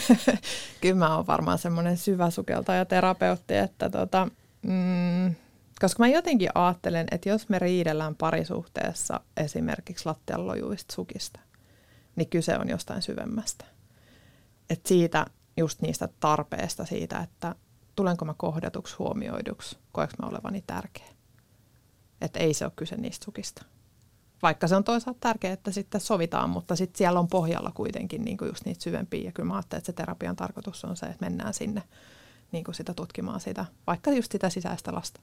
[0.80, 4.28] Kyllä mä oon varmaan semmoinen syvä sukeltaja terapeutti, että tota,
[4.62, 5.34] mm,
[5.80, 11.40] koska mä jotenkin ajattelen, että jos me riidellään parisuhteessa esimerkiksi lattiallojuista sukista,
[12.16, 13.64] niin kyse on jostain syvemmästä.
[14.70, 15.26] Et siitä
[15.56, 17.54] just niistä tarpeesta siitä, että
[17.96, 21.08] tulenko mä kohdatuksi, huomioiduksi, koeks mä olevani tärkeä.
[22.20, 23.64] Että ei se ole kyse niistä sukista.
[24.42, 28.36] Vaikka se on toisaalta tärkeää, että sitten sovitaan, mutta sitten siellä on pohjalla kuitenkin niin
[28.36, 29.24] kuin just niitä syvempiä.
[29.24, 31.82] Ja kyllä mä ajattelen, että se terapian tarkoitus on se, että mennään sinne
[32.52, 35.20] niin kuin sitä tutkimaan sitä, vaikka just sitä sisäistä lasta.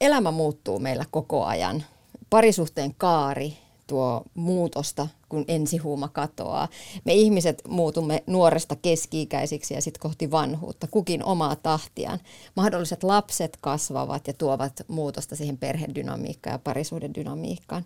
[0.00, 1.84] elämä muuttuu meillä koko ajan.
[2.30, 6.68] Parisuhteen kaari tuo muutosta, kun ensihuuma katoaa.
[7.04, 12.18] Me ihmiset muutumme nuoresta keski-ikäisiksi ja sitten kohti vanhuutta, kukin omaa tahtiaan.
[12.56, 17.84] Mahdolliset lapset kasvavat ja tuovat muutosta siihen perhedynamiikkaan ja parisuuden dynamiikkaan.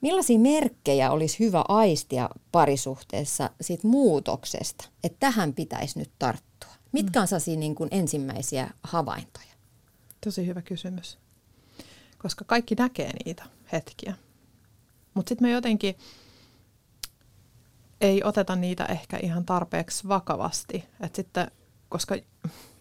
[0.00, 6.72] Millaisia merkkejä olisi hyvä aistia parisuhteessa siitä muutoksesta, että tähän pitäisi nyt tarttua?
[6.92, 9.54] Mitkä on sellaisia niin kuin ensimmäisiä havaintoja?
[10.24, 11.18] Tosi hyvä kysymys.
[12.18, 14.14] Koska kaikki näkee niitä hetkiä.
[15.14, 15.96] Mutta sitten me jotenkin
[18.04, 20.84] ei oteta niitä ehkä ihan tarpeeksi vakavasti.
[21.00, 21.50] Et sitten,
[21.88, 22.16] koska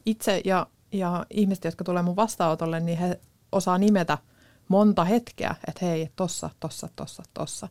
[0.05, 3.19] itse ja, ja ihmiset, jotka tulee mun vastaanotolle, niin he
[3.51, 4.17] osaa nimetä
[4.67, 7.69] monta hetkeä, että hei, tossa, tossa, tossa, tossa.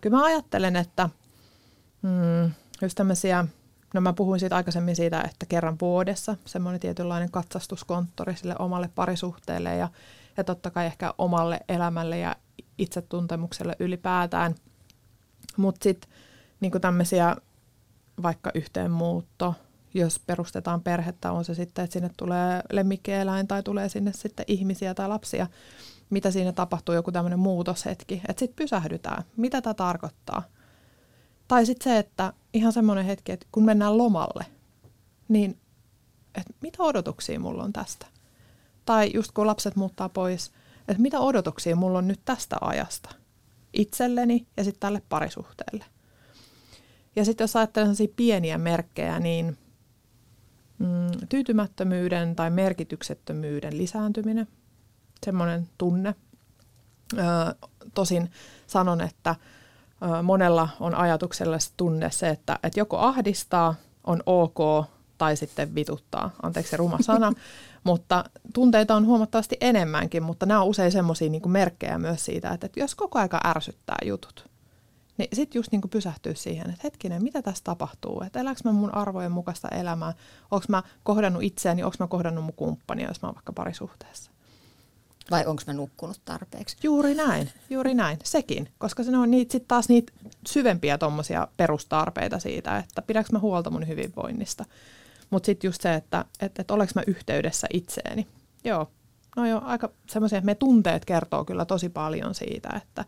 [0.00, 1.10] Kyllä mä ajattelen, että
[2.02, 2.50] mm,
[2.82, 3.46] just tämmöisiä,
[3.94, 9.76] no mä puhuin siitä aikaisemmin siitä, että kerran vuodessa semmoinen tietynlainen katsastuskonttori sille omalle parisuhteelle
[9.76, 9.88] ja,
[10.36, 12.36] ja totta kai ehkä omalle elämälle ja
[12.78, 14.54] itsetuntemukselle ylipäätään.
[15.56, 16.10] Mutta sitten
[16.60, 17.36] niin tämmöisiä
[18.22, 19.54] vaikka yhteenmuutto,
[19.94, 24.94] jos perustetaan perhettä, on se sitten, että sinne tulee lemmikkieläin tai tulee sinne sitten ihmisiä
[24.94, 25.46] tai lapsia,
[26.10, 30.42] mitä siinä tapahtuu, joku tämmöinen muutoshetki, että sitten pysähdytään, mitä tämä tarkoittaa.
[31.48, 34.46] Tai sitten se, että ihan semmoinen hetki, että kun mennään lomalle,
[35.28, 35.58] niin
[36.34, 38.06] että mitä odotuksia mulla on tästä?
[38.84, 40.52] Tai just kun lapset muuttaa pois,
[40.88, 43.10] että mitä odotuksia mulla on nyt tästä ajasta
[43.72, 45.84] itselleni ja sitten tälle parisuhteelle.
[47.16, 49.58] Ja sitten jos ajattelen pieniä merkkejä, niin
[50.78, 54.48] mm, tyytymättömyyden tai merkityksettömyyden lisääntyminen,
[55.26, 56.14] semmoinen tunne.
[57.12, 57.22] Ö,
[57.94, 58.30] tosin
[58.66, 59.34] sanon, että
[60.02, 64.86] ö, monella on ajatuksella se tunne se, että, että joko ahdistaa, on ok,
[65.18, 67.32] tai sitten vituttaa, anteeksi se ruma sana,
[67.84, 72.66] mutta tunteita on huomattavasti enemmänkin, mutta nämä on usein semmoisia niin merkkejä myös siitä, että,
[72.66, 74.48] että jos koko aika ärsyttää jutut,
[75.18, 78.22] niin sitten just niin kuin pysähtyy siihen, että hetkinen, mitä tässä tapahtuu?
[78.26, 80.14] Että eläkö mä mun arvojen mukaista elämää?
[80.50, 84.30] Onko mä kohdannut itseäni, onko mä kohdannut mun kumppania, jos mä oon vaikka parisuhteessa?
[85.30, 86.76] Vai onko mä nukkunut tarpeeksi?
[86.82, 88.18] Juuri näin, juuri näin.
[88.24, 90.12] Sekin, koska se on niitä, sit taas niitä
[90.46, 94.64] syvempiä tuommoisia perustarpeita siitä, että pidäkö mä huolta mun hyvinvoinnista.
[95.30, 98.26] Mutta sitten just se, että et, et oleks mä yhteydessä itseeni.
[98.64, 98.90] Joo,
[99.36, 103.04] no joo, aika semmoisia, että me tunteet kertoo kyllä tosi paljon siitä, että,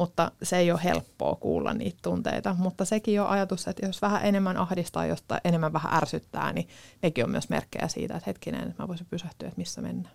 [0.00, 2.56] mutta se ei ole helppoa kuulla niitä tunteita.
[2.58, 6.68] Mutta sekin on ajatus, että jos vähän enemmän ahdistaa, josta enemmän vähän ärsyttää, niin
[7.02, 10.14] nekin on myös merkkejä siitä, että hetkinen, että mä voisin pysähtyä, että missä mennään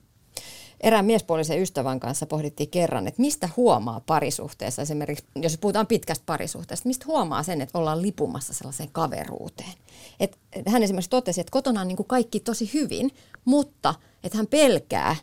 [0.81, 6.87] erään miespuolisen ystävän kanssa pohdittiin kerran, että mistä huomaa parisuhteessa, esimerkiksi jos puhutaan pitkästä parisuhteesta,
[6.87, 9.73] mistä huomaa sen, että ollaan lipumassa sellaiseen kaveruuteen.
[10.19, 13.11] Et, hän esimerkiksi totesi, että kotona on niin kuin kaikki tosi hyvin,
[13.45, 15.15] mutta että hän pelkää,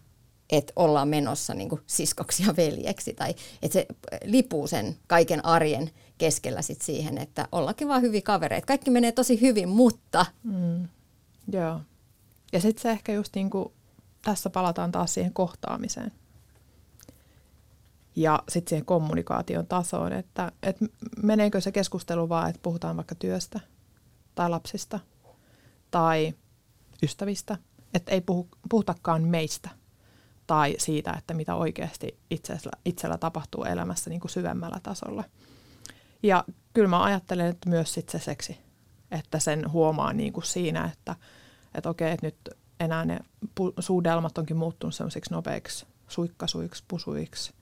[0.52, 3.86] että ollaan menossa niin siskoksi ja veljeksi, tai että se
[4.24, 8.66] lipuu sen kaiken arjen keskellä sit siihen, että ollakin vaan hyviä kavereita.
[8.66, 10.26] Kaikki menee tosi hyvin, mutta...
[10.42, 10.88] Mm,
[11.52, 11.80] joo.
[12.52, 13.72] Ja sitten se ehkä just niin kuin
[14.24, 16.12] tässä palataan taas siihen kohtaamiseen.
[18.16, 20.84] Ja sitten siihen kommunikaation tasoon, että, että
[21.22, 23.60] meneekö se keskustelu vaan, että puhutaan vaikka työstä
[24.34, 25.00] tai lapsista
[25.90, 26.34] tai
[27.02, 27.58] ystävistä,
[27.94, 29.81] että ei puhu, puhutakaan meistä
[30.46, 35.24] tai siitä, että mitä oikeasti itsellä, itsellä tapahtuu elämässä niin kuin syvemmällä tasolla.
[36.22, 38.58] Ja kyllä mä ajattelen, että myös sit se seksi,
[39.10, 41.16] että sen huomaa niin kuin siinä, että,
[41.74, 42.36] että okei, että nyt
[42.80, 43.18] enää ne
[43.60, 47.52] pu- suudelmat onkin muuttunut semmoisiksi nopeiksi suikkasuiksi, pusuiksi.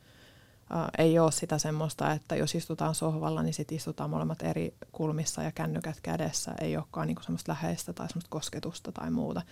[0.70, 5.42] Ää, ei ole sitä semmoista, että jos istutaan sohvalla, niin sitten istutaan molemmat eri kulmissa
[5.42, 6.54] ja kännykät kädessä.
[6.60, 9.42] Ei olekaan niinku semmoista läheistä tai semmoista kosketusta tai muuta.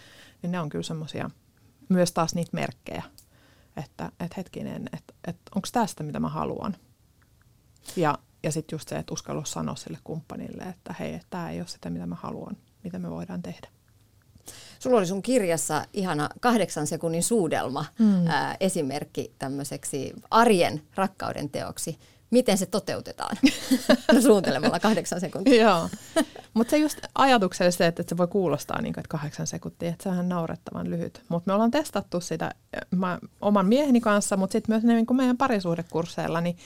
[0.42, 1.30] Niin ne on kyllä semmoisia
[1.88, 3.02] myös taas niitä merkkejä,
[3.76, 6.76] että et hetkinen, että et, onko tästä mitä mä haluan.
[7.96, 11.68] Ja, ja sitten just se, että uskallus sanoa sille kumppanille, että hei, tämä ei ole
[11.68, 13.68] sitä mitä mä haluan, mitä me voidaan tehdä.
[14.78, 18.26] Sulla oli sun kirjassa ihana kahdeksan sekunnin suudelma mm.
[18.26, 21.98] ää, esimerkki tämmöiseksi arjen rakkauden teoksi.
[22.30, 23.36] Miten se toteutetaan
[24.26, 25.62] suuntelemalla kahdeksan sekuntia?
[25.64, 25.88] Joo,
[26.54, 30.18] mutta se just ajatuksellisesti, että se voi kuulostaa niin kuin, että kahdeksan sekuntia, että sehän
[30.18, 31.22] on naurettavan lyhyt.
[31.28, 32.54] Mutta me ollaan testattu sitä
[32.90, 36.56] mä, oman mieheni kanssa, mutta sitten myös niin kuin meidän parisuhdekursseilla, niin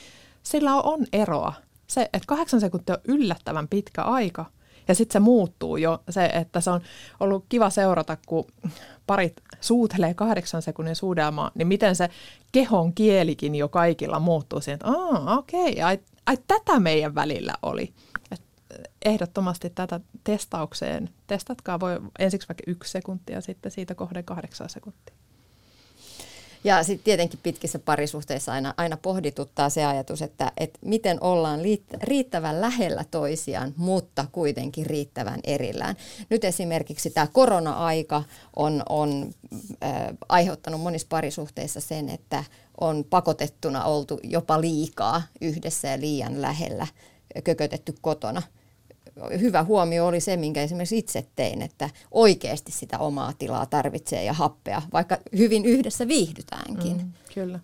[0.42, 1.52] sillä on eroa.
[1.86, 4.46] Se, että kahdeksan sekuntia on yllättävän pitkä aika–
[4.88, 6.80] ja sitten se muuttuu jo, se, että se on
[7.20, 8.46] ollut kiva seurata, kun
[9.06, 12.08] parit suutelee kahdeksan sekunnin suudelmaa, niin miten se
[12.52, 14.88] kehon kielikin jo kaikilla muuttuu siihen, että
[15.38, 17.92] okei, okay, ai, ai tätä meidän välillä oli.
[18.30, 18.42] Et
[19.04, 25.21] ehdottomasti tätä testaukseen, testatkaa voi ensiksi vaikka yksi sekuntia, sitten siitä kohden kahdeksan sekuntia.
[26.64, 31.60] Ja sitten tietenkin pitkissä parisuhteissa aina, aina pohdituttaa se ajatus, että, että miten ollaan
[32.02, 35.96] riittävän lähellä toisiaan, mutta kuitenkin riittävän erillään.
[36.30, 38.22] Nyt esimerkiksi tämä korona-aika
[38.56, 39.30] on, on
[39.84, 39.92] äh,
[40.28, 42.44] aiheuttanut monissa parisuhteissa sen, että
[42.80, 46.86] on pakotettuna oltu jopa liikaa yhdessä ja liian lähellä
[47.44, 48.42] kökötetty kotona–
[49.40, 54.32] hyvä huomio oli se, minkä esimerkiksi itse tein, että oikeasti sitä omaa tilaa tarvitsee ja
[54.32, 56.96] happea, vaikka hyvin yhdessä viihdytäänkin.
[56.96, 57.60] Mm, kyllä.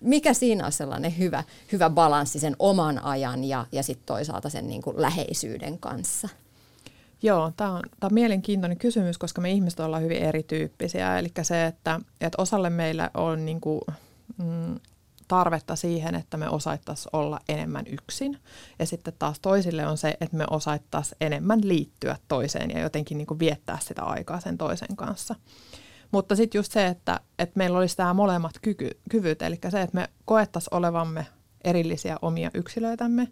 [0.00, 4.68] Mikä siinä on sellainen hyvä, hyvä balanssi sen oman ajan ja, ja sitten toisaalta sen
[4.68, 6.28] niin kuin läheisyyden kanssa?
[7.22, 11.18] Joo, tämä on, tää on mielenkiintoinen kysymys, koska me ihmiset ollaan hyvin erityyppisiä.
[11.18, 13.80] Eli se, että, että osalle meillä on niin kuin,
[14.38, 14.80] mm,
[15.28, 18.38] tarvetta siihen, että me osaittaisiin olla enemmän yksin.
[18.78, 23.26] Ja sitten taas toisille on se, että me osaittaisiin enemmän liittyä toiseen ja jotenkin niin
[23.26, 25.34] kuin viettää sitä aikaa sen toisen kanssa.
[26.12, 29.96] Mutta sitten just se, että, että meillä olisi tämä molemmat kyky, kyvyt, eli se, että
[29.96, 31.26] me koettaisiin olevamme
[31.64, 33.28] erillisiä omia yksilöitämme,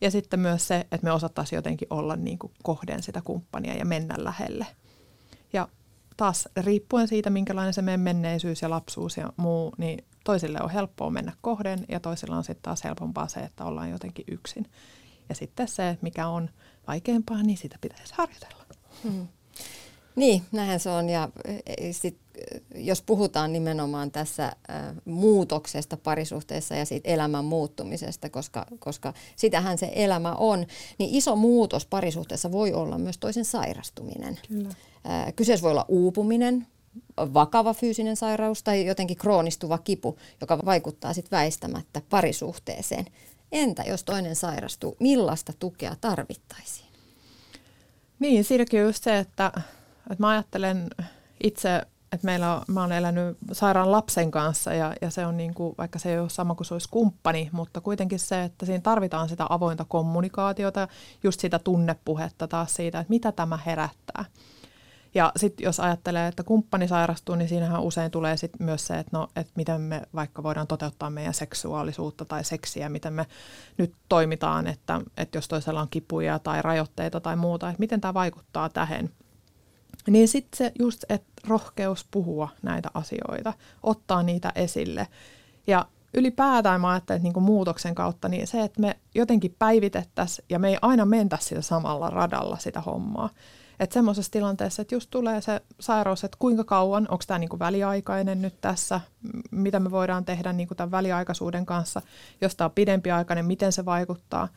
[0.00, 3.84] ja sitten myös se, että me osattaisiin jotenkin olla niin kuin kohden sitä kumppania ja
[3.84, 4.66] mennä lähelle.
[6.16, 11.10] Taas riippuen siitä, minkälainen se meidän menneisyys ja lapsuus ja muu, niin toisille on helppoa
[11.10, 14.70] mennä kohden ja toisilla on sitten taas helpompaa se, että ollaan jotenkin yksin.
[15.28, 16.50] Ja sitten se, mikä on
[16.86, 18.64] vaikeampaa, niin sitä pitäisi harjoitella.
[19.02, 19.28] Hmm.
[20.16, 21.08] Niin, näinhän se on.
[21.08, 22.18] Ja e, sit,
[22.74, 24.52] jos puhutaan nimenomaan tässä
[25.04, 30.66] muutoksesta parisuhteessa ja siitä elämän muuttumisesta, koska, koska sitähän se elämä on,
[30.98, 34.38] niin iso muutos parisuhteessa voi olla myös toisen sairastuminen.
[34.48, 34.68] Kyllä.
[35.36, 36.66] Kyseessä voi olla uupuminen,
[37.18, 43.06] vakava fyysinen sairaus tai jotenkin kroonistuva kipu, joka vaikuttaa sitten väistämättä parisuhteeseen.
[43.52, 46.88] Entä jos toinen sairastuu, millaista tukea tarvittaisiin?
[48.18, 49.52] Niin, siinäkin on just se, että,
[50.10, 50.90] että mä ajattelen
[51.42, 51.82] itse,
[52.12, 55.74] että meillä on, mä olen elänyt sairaan lapsen kanssa ja, ja se on niin kuin,
[55.78, 59.28] vaikka se ei ole sama kuin se olisi kumppani, mutta kuitenkin se, että siinä tarvitaan
[59.28, 60.88] sitä avointa kommunikaatiota,
[61.22, 64.24] just sitä tunnepuhetta taas siitä, että mitä tämä herättää.
[65.14, 69.16] Ja sitten jos ajattelee, että kumppani sairastuu, niin siinähän usein tulee sit myös se, että,
[69.18, 73.26] no, että miten me vaikka voidaan toteuttaa meidän seksuaalisuutta tai seksiä, miten me
[73.78, 78.14] nyt toimitaan, että, että jos toisella on kipuja tai rajoitteita tai muuta, että miten tämä
[78.14, 79.10] vaikuttaa tähän.
[80.06, 83.52] Niin sitten se just, että rohkeus puhua näitä asioita,
[83.82, 85.08] ottaa niitä esille.
[85.66, 90.58] Ja ylipäätään mä ajattelen, että niin muutoksen kautta, niin se, että me jotenkin päivitettäisiin ja
[90.58, 93.30] me ei aina mentäisi sitä samalla radalla sitä hommaa.
[93.82, 98.42] Että semmoisessa tilanteessa, että just tulee se sairaus, että kuinka kauan, onko tämä niinku väliaikainen
[98.42, 99.00] nyt tässä,
[99.50, 102.02] mitä me voidaan tehdä niinku tämän väliaikaisuuden kanssa,
[102.40, 104.48] jos tämä on pidempiaikainen, miten se vaikuttaa.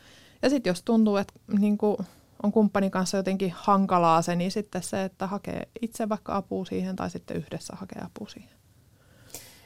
[0.42, 1.98] Ja sitten jos tuntuu, että niinku
[2.44, 6.96] on kumppanin kanssa jotenkin hankalaa se, niin sitten se, että hakee itse vaikka apua siihen
[6.96, 8.56] tai sitten yhdessä hakee apua siihen.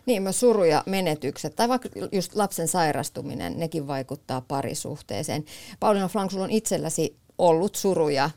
[0.06, 5.46] Niin, myös suru ja menetykset, tai vaikka just lapsen sairastuminen, nekin vaikuttaa parisuhteeseen.
[5.80, 8.30] Pauliina Flank, sulla on itselläsi ollut suruja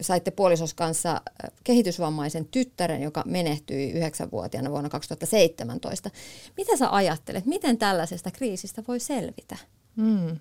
[0.00, 1.20] saitte puolisos kanssa
[1.64, 6.10] kehitysvammaisen tyttären, joka menehtyi yhdeksänvuotiaana vuonna 2017.
[6.56, 9.56] Mitä sä ajattelet, miten tällaisesta kriisistä voi selvitä?
[9.96, 10.36] Hmm.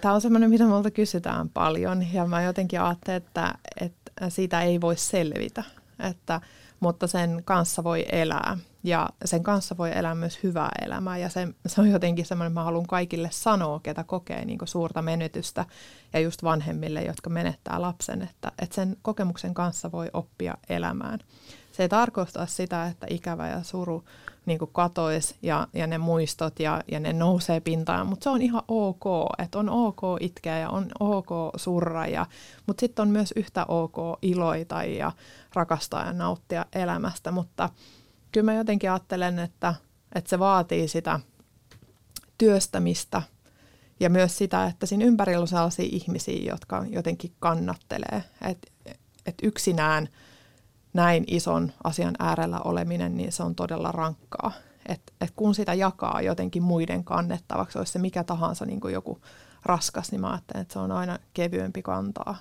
[0.00, 4.80] Tämä on semmoinen, mitä multa kysytään paljon ja mä jotenkin ajattelen, että, että siitä ei
[4.80, 5.64] voi selvitä,
[6.10, 6.40] että,
[6.80, 8.58] mutta sen kanssa voi elää
[8.88, 12.64] ja sen kanssa voi elää myös hyvää elämää ja se, se on jotenkin semmoinen, mä
[12.64, 15.64] haluan kaikille sanoa, ketä kokee niin suurta menetystä
[16.12, 21.18] ja just vanhemmille, jotka menettää lapsen, että, että sen kokemuksen kanssa voi oppia elämään.
[21.72, 24.04] Se ei tarkoita sitä, että ikävä ja suru
[24.46, 28.62] niin katoisi ja, ja ne muistot ja, ja ne nousee pintaan, mutta se on ihan
[28.68, 29.04] ok,
[29.38, 32.26] että on ok itkeä ja on ok surra, ja,
[32.66, 35.12] mutta sitten on myös yhtä ok iloita ja
[35.54, 37.70] rakastaa ja nauttia elämästä, mutta
[38.32, 39.74] kyllä mä jotenkin ajattelen, että,
[40.14, 41.20] että se vaatii sitä
[42.38, 43.22] työstämistä
[44.00, 48.24] ja myös sitä, että siinä ympärillä on sellaisia ihmisiä, jotka jotenkin kannattelee.
[48.42, 48.70] Että
[49.26, 50.08] et yksinään
[50.92, 54.52] näin ison asian äärellä oleminen, niin se on todella rankkaa.
[54.86, 59.20] Et, et kun sitä jakaa jotenkin muiden kannettavaksi, olisi se mikä tahansa niin kuin joku
[59.62, 62.36] raskas, niin mä ajattelen, että se on aina kevyempi kantaa,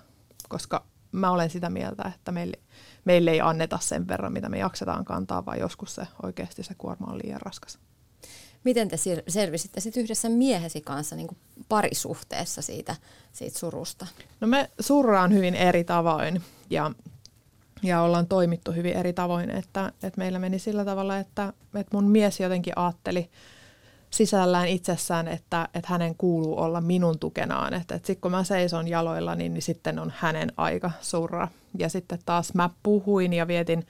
[0.50, 2.60] koska mä olen sitä mieltä, että meille,
[3.08, 7.08] meille ei anneta sen verran, mitä me jaksetaan kantaa, vaan joskus se oikeasti se kuorma
[7.12, 7.80] on liian raskas.
[8.64, 8.98] Miten te
[9.28, 11.38] selvisitte sit yhdessä miehesi kanssa niin kuin
[11.70, 12.96] parisuhteessa siitä,
[13.34, 14.08] siitä surusta?
[14.40, 16.92] No me surraan hyvin eri tavoin ja,
[17.84, 22.12] ja ollaan toimittu hyvin eri tavoin, että, että meillä meni sillä tavalla, että, että mun
[22.12, 23.30] mies jotenkin ajatteli,
[24.10, 27.74] sisällään itsessään, että, että hänen kuuluu olla minun tukenaan.
[27.74, 31.48] Että, että sitten kun mä seison jaloilla, niin, niin sitten on hänen aika surra.
[31.78, 33.86] Ja sitten taas mä puhuin ja vietin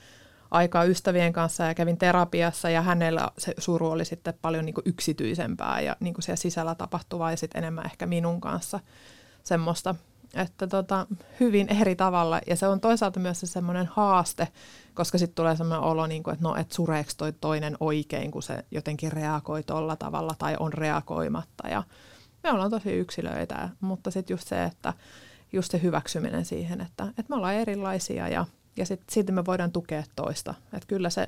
[0.52, 5.82] aikaa ystävien kanssa ja kävin terapiassa ja hänellä se suru oli sitten paljon niin yksityisempää
[5.82, 8.80] ja niin siellä sisällä tapahtuvaa ja sitten enemmän ehkä minun kanssa
[9.44, 9.96] semmoista,
[10.34, 11.08] että tota,
[11.40, 14.48] hyvin eri tavalla ja se on toisaalta myös se semmoinen haaste,
[14.98, 18.44] koska sitten tulee semmoinen olo, niin kuin, että no, et sureeko toi toinen oikein, kun
[18.44, 21.84] se jotenkin reagoi tolla tavalla tai on reagoimatta ja
[22.44, 24.94] me ollaan tosi yksilöitä, mutta sitten just se, että
[25.54, 28.46] just se hyväksyminen siihen, että, että me ollaan erilaisia ja,
[28.78, 30.54] ja sitten silti me voidaan tukea toista.
[30.74, 31.28] Että kyllä se,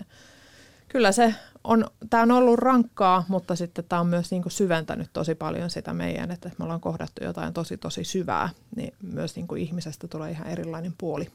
[0.88, 5.10] kyllä se on, tämä on ollut rankkaa, mutta sitten tämä on myös niin kuin syventänyt
[5.14, 9.48] tosi paljon sitä meidän, että me ollaan kohdattu jotain tosi tosi syvää, niin myös niin
[9.48, 11.32] kuin ihmisestä tulee ihan erilainen puoli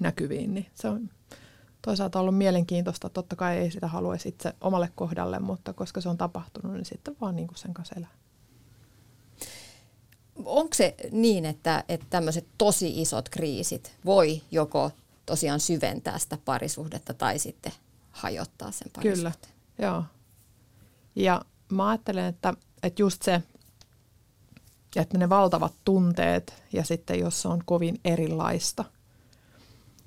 [0.00, 1.10] näkyviin, niin se on
[1.82, 3.08] toisaalta ollut mielenkiintoista.
[3.08, 7.16] Totta kai ei sitä haluaisi itse omalle kohdalle, mutta koska se on tapahtunut, niin sitten
[7.20, 8.20] vaan niin kuin sen kanssa elää
[10.44, 14.90] onko se niin, että, että tämmöiset tosi isot kriisit voi joko
[15.26, 17.72] tosiaan syventää sitä parisuhdetta tai sitten
[18.10, 19.32] hajottaa sen parisuhteen?
[19.76, 20.04] Kyllä, joo.
[21.16, 23.42] Ja mä ajattelen, että, että just se,
[24.96, 28.84] että ne valtavat tunteet ja sitten jos se on kovin erilaista.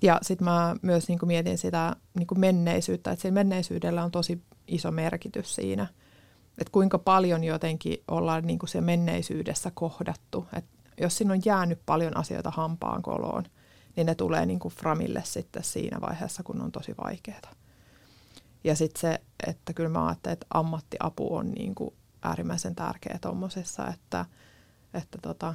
[0.03, 4.91] Ja sitten mä myös niin mietin sitä niin menneisyyttä, että sillä menneisyydellä on tosi iso
[4.91, 5.87] merkitys siinä–
[6.57, 10.47] että kuinka paljon jotenkin ollaan niin kuin se menneisyydessä kohdattu.
[10.53, 10.65] Et
[11.01, 13.43] jos siinä on jäänyt paljon asioita hampaan koloon,
[13.95, 17.51] niin ne tulee niin kuin framille sitten siinä vaiheessa, kun on tosi vaikeaa.
[18.63, 23.87] Ja sitten se, että kyllä mä ajattelen, että ammattiapu on niin kuin äärimmäisen tärkeä tuommoisessa,
[23.87, 24.25] että,
[24.93, 25.53] että tota,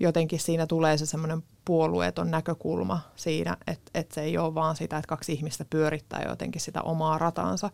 [0.00, 4.98] jotenkin siinä tulee se semmoinen puolueeton näkökulma siinä, että, että se ei ole vaan sitä,
[4.98, 7.70] että kaksi ihmistä pyörittää jotenkin sitä omaa ratansa,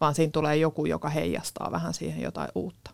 [0.00, 2.90] vaan siinä tulee joku, joka heijastaa vähän siihen jotain uutta.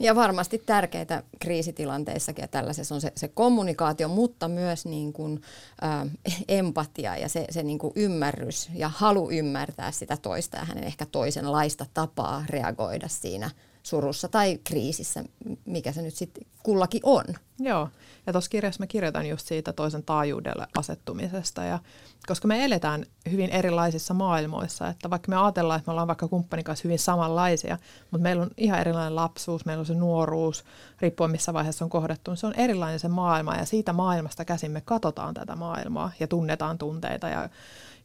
[0.00, 5.42] Ja varmasti tärkeitä kriisitilanteissakin ja tällaisessa on se, se kommunikaatio, mutta myös niin kuin,
[5.82, 6.06] ä,
[6.48, 11.06] empatia ja se, se niin kuin ymmärrys ja halu ymmärtää sitä toista ja hänen ehkä
[11.06, 13.50] toisenlaista tapaa reagoida siinä
[13.88, 15.24] surussa tai kriisissä,
[15.64, 17.24] mikä se nyt sitten kullakin on.
[17.58, 17.88] Joo,
[18.26, 21.78] ja tuossa kirjassa mä kirjoitan just siitä toisen taajuudelle asettumisesta, ja
[22.26, 26.64] koska me eletään hyvin erilaisissa maailmoissa, että vaikka me ajatellaan, että me ollaan vaikka kumppanin
[26.64, 27.78] kanssa hyvin samanlaisia,
[28.10, 30.64] mutta meillä on ihan erilainen lapsuus, meillä on se nuoruus,
[31.00, 34.70] riippuen missä vaiheessa on kohdattu, niin se on erilainen se maailma, ja siitä maailmasta käsin
[34.70, 37.48] me katsotaan tätä maailmaa ja tunnetaan tunteita ja,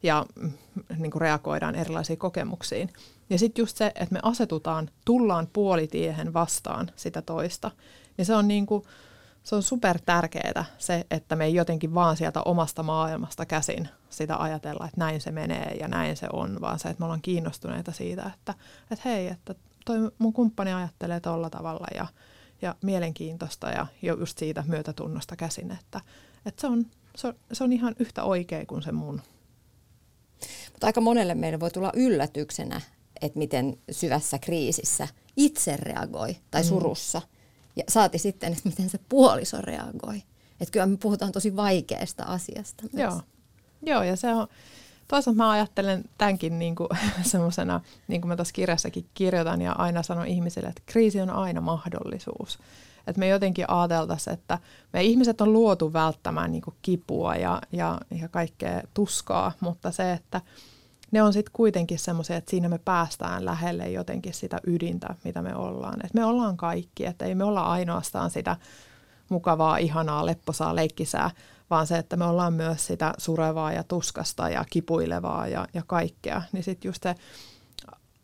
[0.03, 0.51] ja mm,
[0.97, 2.89] niin kuin reagoidaan erilaisiin kokemuksiin.
[3.34, 7.71] Ja sitten just se, että me asetutaan, tullaan puolitiehen vastaan sitä toista,
[8.17, 8.84] niin se on niin kuin,
[9.43, 14.38] se on super tärkeää se, että me ei jotenkin vaan sieltä omasta maailmasta käsin sitä
[14.38, 17.91] ajatella, että näin se menee ja näin se on, vaan se, että me ollaan kiinnostuneita
[17.91, 18.53] siitä, että,
[18.91, 19.55] että hei, että
[19.86, 22.07] toi mun kumppani ajattelee tolla tavalla ja,
[22.61, 26.01] ja mielenkiintoista ja just siitä myötätunnosta käsin, että,
[26.45, 29.21] että se, on, se, on, se on ihan yhtä oikein kuin se mun.
[30.71, 32.81] Mutta aika monelle meille voi tulla yllätyksenä,
[33.22, 35.07] että miten syvässä kriisissä
[35.38, 36.68] itse reagoi tai mm.
[36.68, 37.20] surussa.
[37.20, 37.34] Mm
[37.76, 40.24] ja saati sitten, että miten se puoliso reagoi.
[40.61, 42.84] Että kyllä me puhutaan tosi vaikeasta asiasta.
[42.93, 43.14] Myös.
[43.14, 43.22] Joo.
[43.86, 44.47] Joo, ja se on,
[45.07, 46.89] toisaalta mä ajattelen tämänkin niin kuin,
[47.22, 51.61] semmoisena, niin kuin mä tässä kirjassakin kirjoitan ja aina sanon ihmisille, että kriisi on aina
[51.61, 52.59] mahdollisuus.
[53.07, 54.59] Että me jotenkin ajateltaisiin, että
[54.93, 60.14] me ihmiset on luotu välttämään niin kuin kipua ja, ja, ja kaikkea tuskaa, mutta se,
[60.14, 60.41] että
[61.14, 65.55] ne on sitten kuitenkin semmoisia, että siinä me päästään lähelle jotenkin sitä ydintä, mitä me
[65.55, 66.05] ollaan.
[66.05, 68.57] Et me ollaan kaikki, että ei me olla ainoastaan sitä
[69.30, 71.32] mukavaa, ihanaa, lepposaa, leikkisää,
[71.70, 76.41] vaan se, että me ollaan myös sitä surevaa ja tuskasta ja kipuilevaa ja, ja kaikkea.
[76.51, 77.16] Niin sitten just se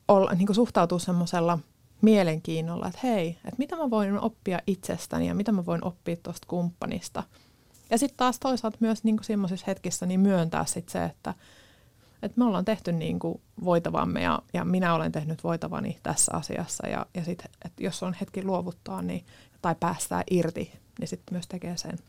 [0.08, 1.60] olla, niin suhtautuu semmoisella
[2.02, 6.48] mielenkiinnolla, että hei, että mitä mä voin oppia itsestäni ja mitä mä voin oppia tuosta
[6.48, 7.24] kumppanista.
[7.90, 11.34] Ja sitten taas toisaalta myös niin semmoisissa hetkissä niin myöntää sit se, että–
[12.24, 16.88] että me ollaan tehty niin kuin voitavamme ja, ja minä olen tehnyt voitavani tässä asiassa
[16.88, 19.26] ja, ja sit, että jos on hetki luovuttaa niin,
[19.61, 21.99] tai päästää irti, niin sitten myös tekee sen.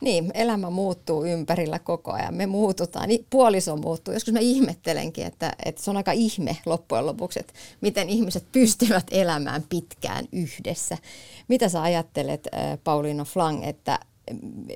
[0.00, 2.34] Niin, elämä muuttuu ympärillä koko ajan.
[2.34, 4.14] Me muututaan, puoliso muuttuu.
[4.14, 9.06] Joskus mä ihmettelenkin, että, että se on aika ihme loppujen lopuksi, että miten ihmiset pystyvät
[9.10, 10.98] elämään pitkään yhdessä.
[11.48, 12.48] Mitä sä ajattelet,
[12.84, 13.98] Pauliina Flang, että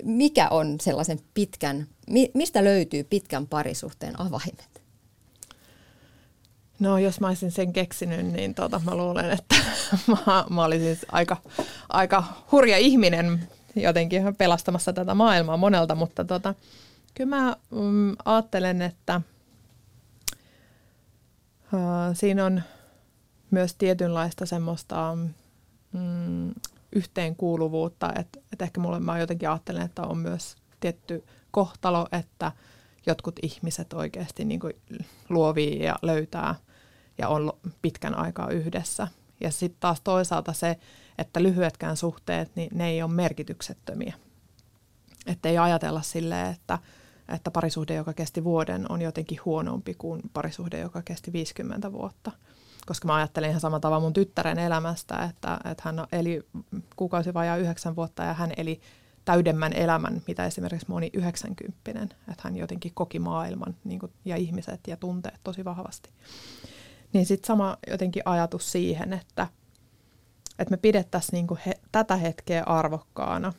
[0.04, 1.86] mikä on sellaisen pitkän,
[2.34, 4.82] mistä löytyy pitkän parisuhteen avaimet?
[6.78, 9.54] No jos mä olisin sen keksinyt, niin tota, mä luulen, että
[10.26, 11.36] mä, mä olisin siis aika,
[11.88, 16.54] aika hurja ihminen jotenkin pelastamassa tätä maailmaa monelta, mutta tota,
[17.14, 19.20] kyllä mä mm, ajattelen, että
[21.72, 21.80] uh,
[22.14, 22.62] siinä on
[23.50, 25.16] myös tietynlaista semmoista
[25.92, 26.54] mm,
[26.98, 32.52] yhteenkuuluvuutta, että, että ehkä mulle mä jotenkin ajattelen, että on myös tietty kohtalo, että
[33.06, 34.74] jotkut ihmiset oikeasti niin kuin
[35.28, 36.54] luovii ja löytää
[37.18, 39.08] ja on pitkän aikaa yhdessä.
[39.40, 40.76] Ja sitten taas toisaalta se,
[41.18, 44.14] että lyhyetkään suhteet, niin ne ei ole merkityksettömiä.
[45.26, 46.78] Että ei ajatella silleen, että,
[47.28, 52.32] että parisuhde, joka kesti vuoden, on jotenkin huonompi kuin parisuhde, joka kesti 50 vuotta.
[52.88, 56.42] Koska mä ajattelin ihan samalla tavalla mun tyttären elämästä, että, että hän eli
[56.96, 58.80] kuukausi vajaa yhdeksän vuotta ja hän eli
[59.24, 64.80] täydemmän elämän, mitä esimerkiksi moni 90 Että hän jotenkin koki maailman niin kuin, ja ihmiset
[64.86, 66.10] ja tunteet tosi vahvasti.
[67.12, 69.46] Niin sitten sama jotenkin ajatus siihen, että,
[70.58, 73.52] että me pidettäisiin niin kuin he, tätä hetkeä arvokkaana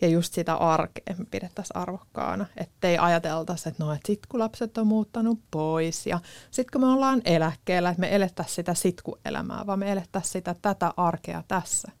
[0.00, 2.46] ja just sitä arkea me pidettäisiin arvokkaana.
[2.56, 6.20] Että ei ajateltaisi, että no, että sit kun lapset on muuttanut pois ja
[6.50, 10.92] sitten kun me ollaan eläkkeellä, että me elettäisiin sitä sitkuelämää, vaan me elettäisiin sitä tätä
[10.96, 11.92] arkea tässä–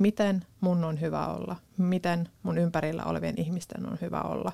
[0.00, 4.52] miten mun on hyvä olla, miten mun ympärillä olevien ihmisten on hyvä olla,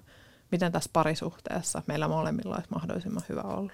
[0.51, 3.73] miten tässä parisuhteessa meillä molemmilla olisi mahdollisimman hyvä olla.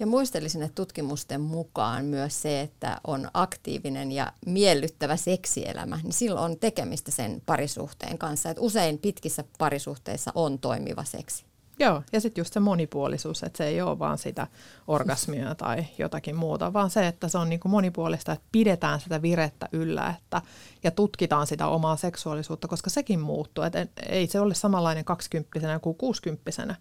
[0.00, 6.52] Ja muistelisin, että tutkimusten mukaan myös se, että on aktiivinen ja miellyttävä seksielämä, niin silloin
[6.52, 8.50] on tekemistä sen parisuhteen kanssa.
[8.50, 11.44] Että usein pitkissä parisuhteissa on toimiva seksi.
[11.80, 14.46] Joo, ja sitten just se monipuolisuus, että se ei ole vaan sitä
[14.86, 19.22] orgasmia tai jotakin muuta, vaan se, että se on niin kuin monipuolista, että pidetään sitä
[19.22, 20.42] virettä yllä että,
[20.82, 23.64] ja tutkitaan sitä omaa seksuaalisuutta, koska sekin muuttuu.
[23.64, 26.74] Että ei se ole samanlainen kaksikymppisenä kuin kuusikymppisenä.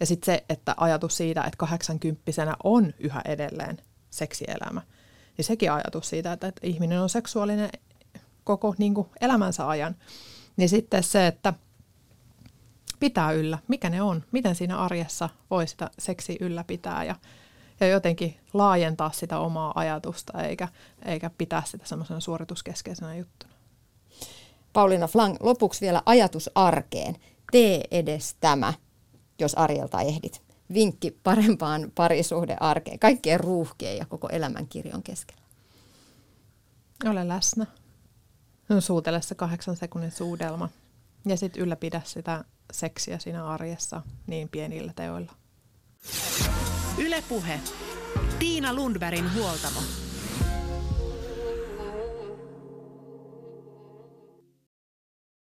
[0.00, 3.78] Ja sitten se, että ajatus siitä, että kahdeksankymppisenä on yhä edelleen
[4.10, 4.82] seksielämä,
[5.36, 7.70] niin sekin ajatus siitä, että, että ihminen on seksuaalinen
[8.44, 9.96] koko niin kuin elämänsä ajan.
[10.56, 11.54] Niin sitten se, että–
[13.04, 17.14] pitää yllä, mikä ne on, miten siinä arjessa voi sitä seksiä ylläpitää ja,
[17.80, 20.68] ja jotenkin laajentaa sitä omaa ajatusta eikä,
[21.04, 23.52] eikä pitää sitä semmoisena suorituskeskeisenä juttuna.
[24.72, 27.16] Pauliina Flang, lopuksi vielä ajatus arkeen.
[27.52, 28.72] Tee edes tämä,
[29.38, 30.42] jos arjelta ehdit.
[30.74, 35.42] Vinkki parempaan parisuhdearkeen, kaikkien ruuhkien ja koko elämänkirjon keskellä.
[37.10, 37.66] Ole läsnä.
[38.80, 40.68] Suutele se kahdeksan sekunnin suudelma.
[41.26, 45.32] Ja sitten ylläpidä sitä seksiä siinä arjessa niin pienillä teoilla.
[46.98, 47.60] Ylepuhe.
[48.38, 49.80] Tiina Lundbergin huoltamo.